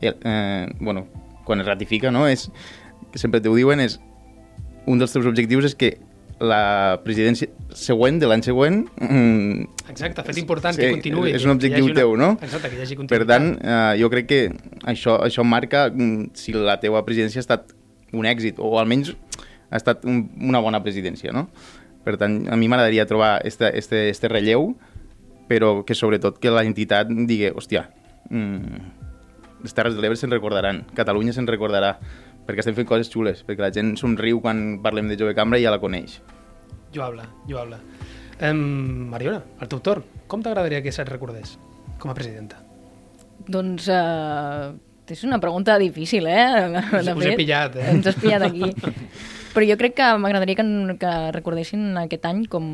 eh, 0.00 0.14
eh, 0.14 0.66
bueno, 0.80 1.06
quan 1.44 1.60
es 1.60 1.66
ratifica, 1.66 2.10
no? 2.14 2.28
és, 2.28 2.50
que 3.12 3.18
sempre 3.20 3.40
t'ho 3.42 3.54
diuen, 3.56 3.80
és 3.80 3.98
un 4.86 5.00
dels 5.00 5.12
teus 5.14 5.26
objectius 5.26 5.70
és 5.70 5.76
que 5.78 5.94
la 6.42 6.98
presidència 7.04 7.48
següent, 7.76 8.18
de 8.20 8.28
l'any 8.30 8.42
següent... 8.46 8.82
Mm, 8.98 9.68
Exacte, 9.92 10.24
fet 10.26 10.40
important 10.40 10.74
sí, 10.74 10.82
que 10.82 10.90
continuï. 10.96 11.34
És 11.36 11.46
un 11.46 11.54
objectiu 11.54 11.86
una... 11.86 11.94
teu, 11.96 12.14
no? 12.18 12.30
Exacte, 12.42 12.70
que 12.72 12.78
hi 12.78 12.82
hagi 12.82 12.96
Per 12.96 13.04
continuïtat. 13.04 13.30
tant, 13.30 13.48
eh, 13.62 14.00
jo 14.00 14.10
crec 14.12 14.28
que 14.30 14.40
això, 14.90 15.18
això 15.22 15.44
marca 15.46 15.86
mm, 15.92 16.34
si 16.38 16.56
la 16.56 16.78
teua 16.82 17.04
presidència 17.06 17.42
ha 17.42 17.46
estat 17.46 17.74
un 18.14 18.26
èxit, 18.30 18.58
o 18.58 18.74
almenys 18.80 19.14
ha 19.70 19.78
estat 19.78 20.04
un, 20.08 20.24
una 20.42 20.62
bona 20.64 20.82
presidència, 20.82 21.34
no? 21.34 21.48
Per 22.04 22.18
tant, 22.20 22.42
a 22.52 22.58
mi 22.60 22.68
m'agradaria 22.68 23.06
trobar 23.08 23.38
este, 23.48 23.70
este, 23.78 24.08
este 24.10 24.28
relleu, 24.28 24.74
però 25.48 25.84
que 25.86 25.96
sobretot 25.96 26.38
que 26.40 26.52
la 26.52 26.64
entitat 26.66 27.08
digui, 27.08 27.50
hòstia, 27.54 27.88
mm, 28.30 28.92
les 29.64 29.74
Terres 29.74 29.96
de 29.96 30.02
l'Ebre 30.04 30.18
se'n 30.20 30.32
recordaran, 30.32 30.82
Catalunya 30.96 31.32
se'n 31.32 31.48
recordarà, 31.48 31.96
perquè 32.46 32.60
estem 32.64 32.76
fent 32.76 32.88
coses 32.88 33.10
xules, 33.12 33.42
perquè 33.46 33.64
la 33.64 33.72
gent 33.74 33.94
somriu 34.00 34.40
quan 34.44 34.80
parlem 34.84 35.08
de 35.10 35.16
Jove 35.20 35.34
Cambra 35.36 35.58
i 35.60 35.64
ja 35.66 35.72
la 35.74 35.80
coneix. 35.82 36.18
Lloable, 36.94 37.24
lloable. 37.48 37.78
Um, 38.42 39.08
Mariona, 39.10 39.42
el 39.62 39.68
teu 39.70 39.80
torn. 39.84 40.04
Com 40.26 40.42
t'agradaria 40.42 40.82
que 40.82 40.92
se't 40.92 41.08
recordés 41.10 41.56
com 42.00 42.10
a 42.10 42.14
presidenta? 42.16 42.58
Doncs 43.48 43.88
uh, 43.92 44.72
és 45.10 45.22
una 45.26 45.38
pregunta 45.40 45.76
difícil, 45.78 46.26
eh? 46.26 46.80
Us- 46.98 47.08
us 47.12 47.26
he 47.26 47.36
pillat, 47.38 47.76
eh? 47.76 47.90
Ens 47.92 48.06
has 48.08 48.16
pillat 48.20 48.42
aquí. 48.46 48.70
Però 49.54 49.66
jo 49.68 49.76
crec 49.78 49.94
que 50.00 50.06
m'agradaria 50.18 50.56
que, 50.58 50.64
que 50.98 51.12
recordessin 51.36 51.92
aquest 52.00 52.24
any 52.26 52.44
com, 52.50 52.66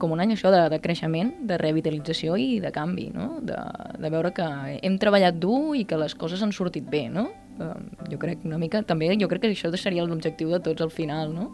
com 0.00 0.10
un 0.16 0.22
any 0.24 0.32
això 0.34 0.50
de, 0.50 0.64
de 0.72 0.80
creixement, 0.82 1.30
de 1.46 1.58
revitalització 1.60 2.34
i 2.40 2.58
de 2.64 2.72
canvi, 2.74 3.10
no? 3.14 3.38
De, 3.46 3.58
de 4.02 4.10
veure 4.10 4.32
que 4.34 4.48
hem 4.82 4.98
treballat 4.98 5.38
dur 5.38 5.76
i 5.78 5.84
que 5.86 6.00
les 6.00 6.16
coses 6.18 6.42
han 6.42 6.50
sortit 6.52 6.88
bé, 6.90 7.06
no? 7.12 7.28
Uh, 7.54 7.74
jo 8.10 8.18
crec 8.18 8.42
una 8.48 8.58
mica, 8.58 8.82
també 8.82 9.12
jo 9.20 9.28
crec 9.30 9.44
que 9.44 9.52
això 9.54 9.70
seria 9.78 10.04
l'objectiu 10.06 10.50
de 10.50 10.60
tots 10.64 10.82
al 10.82 10.90
final, 10.90 11.34
no? 11.34 11.50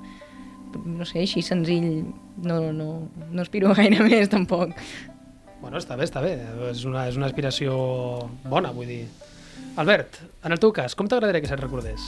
No 0.86 1.04
sé, 1.04 1.20
així 1.20 1.42
senzill, 1.42 2.06
no, 2.46 2.60
no, 2.72 2.90
no 3.20 3.42
aspiro 3.42 3.74
gaire 3.76 4.00
més 4.08 4.30
tampoc. 4.32 4.72
Bueno, 5.60 5.76
està 5.76 5.96
bé, 5.98 6.06
està 6.08 6.22
bé. 6.24 6.36
És 6.70 6.86
una, 6.88 7.04
és 7.10 7.18
una 7.20 7.28
aspiració 7.28 7.74
bona, 8.48 8.72
vull 8.72 8.88
dir. 8.88 9.02
Albert, 9.80 10.22
en 10.44 10.54
el 10.54 10.60
teu 10.62 10.72
cas, 10.74 10.96
com 10.96 11.08
t'agradaria 11.08 11.42
que 11.42 11.50
se't 11.50 11.60
recordés? 11.60 12.06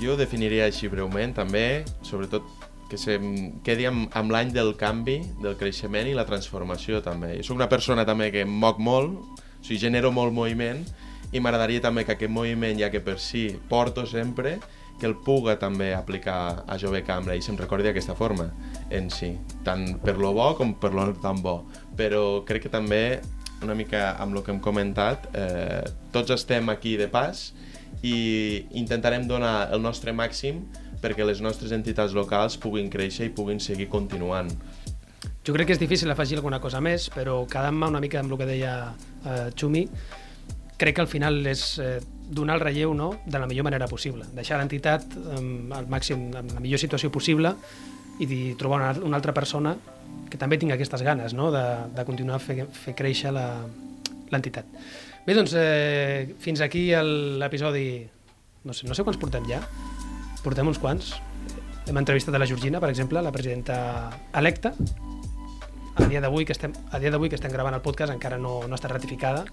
Jo 0.00 0.14
definiria 0.16 0.68
així 0.70 0.88
breument, 0.88 1.34
també, 1.34 1.82
sobretot 2.06 2.46
que 2.92 2.98
se 3.00 3.16
quedi 3.64 3.86
amb, 3.88 4.06
amb 4.16 4.32
l'any 4.32 4.52
del 4.54 4.74
canvi, 4.78 5.18
del 5.42 5.56
creixement 5.60 6.08
i 6.08 6.14
la 6.16 6.26
transformació, 6.28 7.00
també. 7.04 7.34
Jo 7.40 7.50
soc 7.50 7.58
una 7.58 7.68
persona 7.72 8.04
també 8.08 8.30
que 8.34 8.44
em 8.46 8.52
moc 8.64 8.78
molt, 8.78 9.16
o 9.40 9.64
sigui, 9.64 9.80
genero 9.82 10.12
molt 10.14 10.34
moviment, 10.36 10.84
i 11.32 11.40
m'agradaria 11.40 11.80
també 11.80 12.04
que 12.04 12.14
aquest 12.16 12.32
moviment, 12.32 12.78
ja 12.78 12.90
que 12.92 13.00
per 13.00 13.18
si 13.20 13.48
porto 13.68 14.04
sempre, 14.06 14.58
que 15.00 15.08
el 15.08 15.16
puga 15.16 15.56
també 15.58 15.92
aplicar 15.96 16.62
a 16.68 16.76
Jove 16.78 17.02
Cambra 17.02 17.34
i 17.34 17.42
se'm 17.42 17.56
recordi 17.58 17.88
d'aquesta 17.88 18.14
forma 18.14 18.50
en 18.92 19.08
si, 19.10 19.32
tant 19.66 19.96
per 20.04 20.14
lo 20.20 20.30
bo 20.36 20.52
com 20.58 20.76
per 20.78 20.92
lo 20.94 21.08
tan 21.18 21.40
bo. 21.42 21.62
Però 21.98 22.44
crec 22.46 22.68
que 22.68 22.72
també, 22.72 23.20
una 23.64 23.74
mica 23.74 24.12
amb 24.22 24.36
el 24.36 24.44
que 24.44 24.52
hem 24.54 24.60
comentat, 24.62 25.26
eh, 25.34 25.82
tots 26.14 26.30
estem 26.36 26.70
aquí 26.70 26.96
de 27.00 27.08
pas 27.10 27.50
i 28.02 28.66
intentarem 28.78 29.26
donar 29.26 29.72
el 29.72 29.82
nostre 29.82 30.12
màxim 30.12 30.62
perquè 31.02 31.26
les 31.26 31.42
nostres 31.42 31.74
entitats 31.74 32.14
locals 32.14 32.56
puguin 32.62 32.90
créixer 32.90 33.26
i 33.26 33.34
puguin 33.34 33.58
seguir 33.60 33.88
continuant. 33.90 34.52
Jo 35.42 35.54
crec 35.54 35.66
que 35.66 35.74
és 35.74 35.82
difícil 35.82 36.10
afegir 36.12 36.38
alguna 36.38 36.60
cosa 36.62 36.78
més, 36.78 37.08
però 37.10 37.40
quedant-me 37.50 37.88
una 37.90 38.00
mica 38.02 38.20
amb 38.22 38.30
el 38.30 38.38
que 38.38 38.46
deia 38.46 38.74
eh, 39.26 39.48
Xumi, 39.58 39.88
crec 40.82 40.96
que 40.98 41.04
al 41.04 41.10
final 41.10 41.38
és 41.46 41.62
eh, 41.78 42.00
donar 42.26 42.56
el 42.58 42.64
relleu 42.64 42.90
no? 42.94 43.12
de 43.24 43.38
la 43.38 43.46
millor 43.46 43.68
manera 43.68 43.86
possible. 43.86 44.26
Deixar 44.34 44.58
l'entitat 44.58 45.14
al 45.14 45.86
màxim, 45.90 46.30
en 46.34 46.50
la 46.56 46.62
millor 46.62 46.82
situació 46.82 47.12
possible 47.14 47.54
i 48.22 48.26
trobar 48.58 48.80
una, 48.80 48.90
una 49.06 49.18
altra 49.20 49.34
persona 49.36 49.76
que 50.30 50.40
també 50.40 50.58
tingui 50.58 50.74
aquestes 50.74 51.04
ganes 51.06 51.36
no? 51.38 51.52
de, 51.54 51.62
de 51.94 52.04
continuar 52.08 52.40
fer, 52.42 52.66
fer 52.66 52.96
créixer 52.98 53.30
l'entitat. 53.32 54.66
Bé, 55.22 55.36
doncs, 55.38 55.54
eh, 55.54 56.34
fins 56.42 56.64
aquí 56.64 56.88
l'episodi... 56.90 57.86
No 58.66 58.74
sé, 58.74 58.86
no 58.86 58.94
sé 58.94 59.06
quants 59.06 59.18
portem 59.22 59.46
ja. 59.46 59.60
Portem 60.42 60.66
uns 60.66 60.82
quants. 60.82 61.14
Hem 61.86 61.98
entrevistat 61.98 62.34
a 62.34 62.42
la 62.42 62.46
Georgina, 62.46 62.82
per 62.82 62.90
exemple, 62.90 63.22
la 63.22 63.34
presidenta 63.34 63.76
electa, 64.38 64.74
a 65.94 66.06
dia 66.08 66.20
d'avui 66.24 66.46
que 66.48 66.54
estem 66.56 66.72
a 66.90 66.98
dia 66.98 67.10
d'avui 67.12 67.28
que 67.28 67.36
estem 67.36 67.52
gravant 67.52 67.74
el 67.76 67.82
podcast 67.84 68.12
encara 68.14 68.38
no, 68.40 68.60
no 68.68 68.78
està 68.78 68.90
ratificada. 68.92 69.44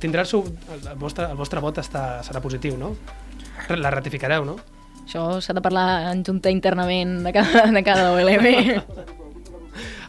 Tindrà 0.00 0.24
el, 0.26 0.30
seu, 0.30 0.44
el, 0.74 0.88
vostre, 1.00 1.28
el 1.30 1.38
vostre 1.38 1.62
vot 1.64 1.80
està, 1.80 2.22
serà 2.26 2.42
positiu, 2.44 2.76
no? 2.80 2.94
La 3.76 3.92
ratificareu, 3.94 4.44
no? 4.48 4.58
Això 5.04 5.38
s'ha 5.40 5.56
de 5.56 5.64
parlar 5.64 6.12
en 6.12 6.24
junta 6.26 6.52
internament 6.52 7.22
de 7.24 7.32
cada, 7.32 7.68
de 7.72 7.84
cada 7.86 8.12
OLM. 8.12 9.14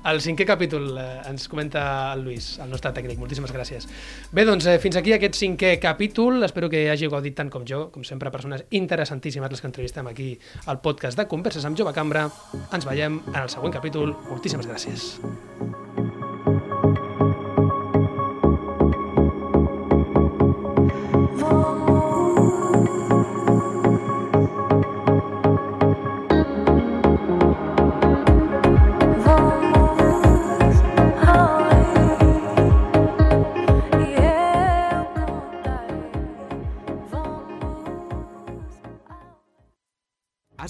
El 0.07 0.21
cinquè 0.23 0.45
capítol 0.47 0.93
eh, 0.97 1.07
ens 1.29 1.47
comenta 1.51 2.13
el 2.13 2.23
Lluís, 2.23 2.53
el 2.63 2.69
nostre 2.71 2.91
tècnic. 2.95 3.19
Moltíssimes 3.19 3.51
gràcies. 3.55 3.89
Bé, 4.31 4.45
doncs 4.47 4.69
eh, 4.69 4.77
fins 4.79 4.99
aquí 4.99 5.13
aquest 5.15 5.35
cinquè 5.39 5.75
capítol. 5.83 6.43
Espero 6.47 6.69
que 6.71 6.85
hagi 6.91 7.09
gaudit 7.11 7.35
tant 7.39 7.51
com 7.51 7.67
jo. 7.67 7.87
Com 7.93 8.05
sempre, 8.07 8.31
persones 8.31 8.65
interessantíssimes 8.69 9.51
les 9.51 9.61
que 9.61 9.69
entrevistem 9.71 10.07
aquí 10.07 10.31
al 10.67 10.81
podcast 10.85 11.19
de 11.19 11.27
Converses 11.27 11.67
amb 11.67 11.79
Jove 11.79 11.95
Cambra. 11.95 12.29
Ens 12.71 12.87
veiem 12.87 13.21
en 13.27 13.43
el 13.43 13.51
següent 13.51 13.75
capítol. 13.75 14.15
Moltíssimes 14.31 14.69
gràcies. 14.69 15.13